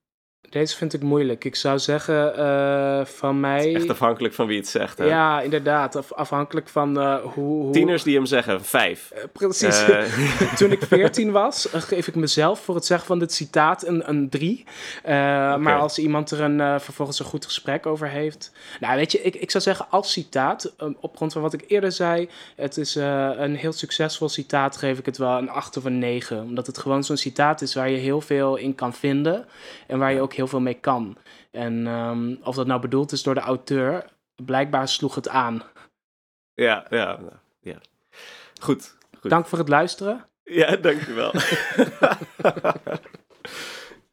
Deze 0.53 0.77
vind 0.77 0.93
ik 0.93 1.03
moeilijk. 1.03 1.45
Ik 1.45 1.57
zou 1.57 1.79
zeggen 1.79 2.37
eh, 2.37 3.05
van 3.05 3.41
mij. 3.41 3.75
Echt 3.75 3.91
afhankelijk 3.91 4.35
van 4.35 4.47
wie 4.47 4.59
het 4.59 4.69
zegt. 4.69 4.99
Hè? 4.99 5.05
ja, 5.05 5.41
inderdaad. 5.41 5.97
Af, 5.97 6.13
afhankelijk 6.13 6.69
van 6.69 7.01
eh, 7.01 7.17
hoe, 7.23 7.63
hoe. 7.63 7.73
Tieners 7.73 8.03
die 8.03 8.15
hem 8.15 8.27
zeggen, 8.27 8.65
vijf. 8.65 9.11
Eh, 9.11 9.23
precies. 9.33 9.85
Toen 10.59 10.73
ik 10.73 10.83
14 10.83 11.31
was, 11.31 11.69
geef 11.73 12.09
ik 12.09 12.15
mezelf 12.15 12.61
voor 12.61 12.75
het 12.75 12.85
zeggen 12.85 13.07
van 13.07 13.19
dit 13.19 13.33
citaat 13.33 13.87
een, 13.87 14.09
een 14.09 14.29
3. 14.29 14.65
Maar 15.05 15.79
als 15.79 15.99
iemand 15.99 16.31
er 16.31 16.41
een, 16.41 16.81
vervolgens 16.81 17.19
een 17.19 17.25
goed 17.25 17.45
gesprek 17.45 17.87
over 17.87 18.09
heeft. 18.09 18.53
Nou, 18.81 18.97
weet 18.97 19.13
je, 19.13 19.23
ik, 19.23 19.35
ik 19.35 19.51
zou 19.51 19.63
zeggen 19.63 19.87
als 19.91 20.13
citaat, 20.13 20.75
op 21.01 21.17
grond 21.17 21.33
van 21.33 21.43
wat 21.43 21.53
ik 21.53 21.65
eerder 21.67 21.93
zei, 21.93 22.29
het 22.57 22.77
is 22.77 22.95
een 22.95 23.55
heel 23.57 23.73
succesvol 23.73 24.29
citaat, 24.29 24.77
geef 24.77 24.99
ik 24.99 25.07
het 25.07 25.19
wel 25.19 25.39
een 25.39 25.51
8 25.51 25.77
of 25.77 25.85
een 25.85 25.99
9. 25.99 26.43
Omdat 26.43 26.67
het 26.67 26.79
gewoon 26.79 27.05
zo'n 27.05 27.17
citaat 27.17 27.61
is 27.61 27.75
waar 27.75 27.91
je 27.91 27.97
heel 27.97 28.21
veel 28.21 28.57
in 28.57 28.75
kan 28.75 28.95
vinden 28.95 29.45
en 29.87 29.99
waar 29.99 30.13
je 30.13 30.21
ook 30.21 30.32
heel 30.33 30.47
veel 30.47 30.61
mee 30.61 30.75
kan. 30.81 31.17
En 31.51 31.87
ehm, 31.87 32.35
of 32.43 32.55
dat 32.55 32.67
nou 32.67 32.81
bedoeld 32.81 33.13
is 33.13 33.23
door 33.23 33.35
de 33.35 33.41
auteur, 33.41 34.05
blijkbaar 34.45 34.89
sloeg 34.89 35.15
het 35.15 35.29
aan. 35.29 35.63
ja, 36.55 36.87
ja, 36.91 37.19
ja. 37.61 37.79
Goed. 38.61 38.97
goed. 39.21 39.31
Dank 39.31 39.47
voor 39.47 39.59
het 39.59 39.69
luisteren. 39.69 40.27
Ja, 40.45 40.77
dankjewel. 40.77 41.33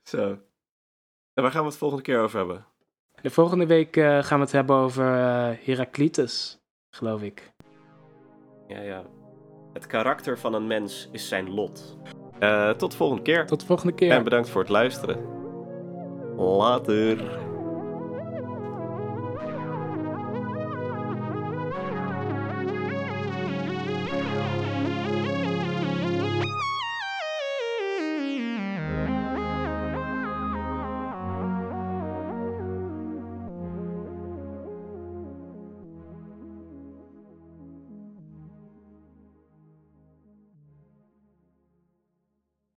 Zo. 0.04 0.38
En 1.34 1.44
waar 1.44 1.52
gaan 1.52 1.62
we 1.62 1.68
het 1.68 1.78
volgende 1.78 2.04
keer 2.04 2.20
over 2.20 2.38
hebben? 2.38 2.66
De 3.22 3.30
volgende 3.30 3.66
week 3.66 3.98
eh, 3.98 4.24
gaan 4.24 4.38
we 4.38 4.44
het 4.44 4.54
hebben 4.54 4.76
over 4.76 5.06
eh 5.06 5.66
Heraclitus, 5.66 6.60
geloof 6.90 7.22
ik. 7.22 7.52
Ja, 8.68 8.82
ja. 8.82 9.04
Het 9.74 9.88
karakter 9.88 10.40
van 10.40 10.54
een 10.54 10.68
mens 10.68 11.10
is 11.12 11.28
zijn 11.28 11.50
lot. 11.50 11.98
Eh, 12.40 12.70
tot 12.70 12.92
de 12.92 12.98
volgende 12.98 13.22
keer. 13.22 13.46
Tot 13.46 13.60
de 13.60 13.66
volgende 13.66 13.94
keer. 13.94 14.12
En 14.12 14.24
bedankt 14.24 14.50
voor 14.50 14.62
het 14.62 14.70
luisteren. 14.70 15.39
Later. 16.40 17.49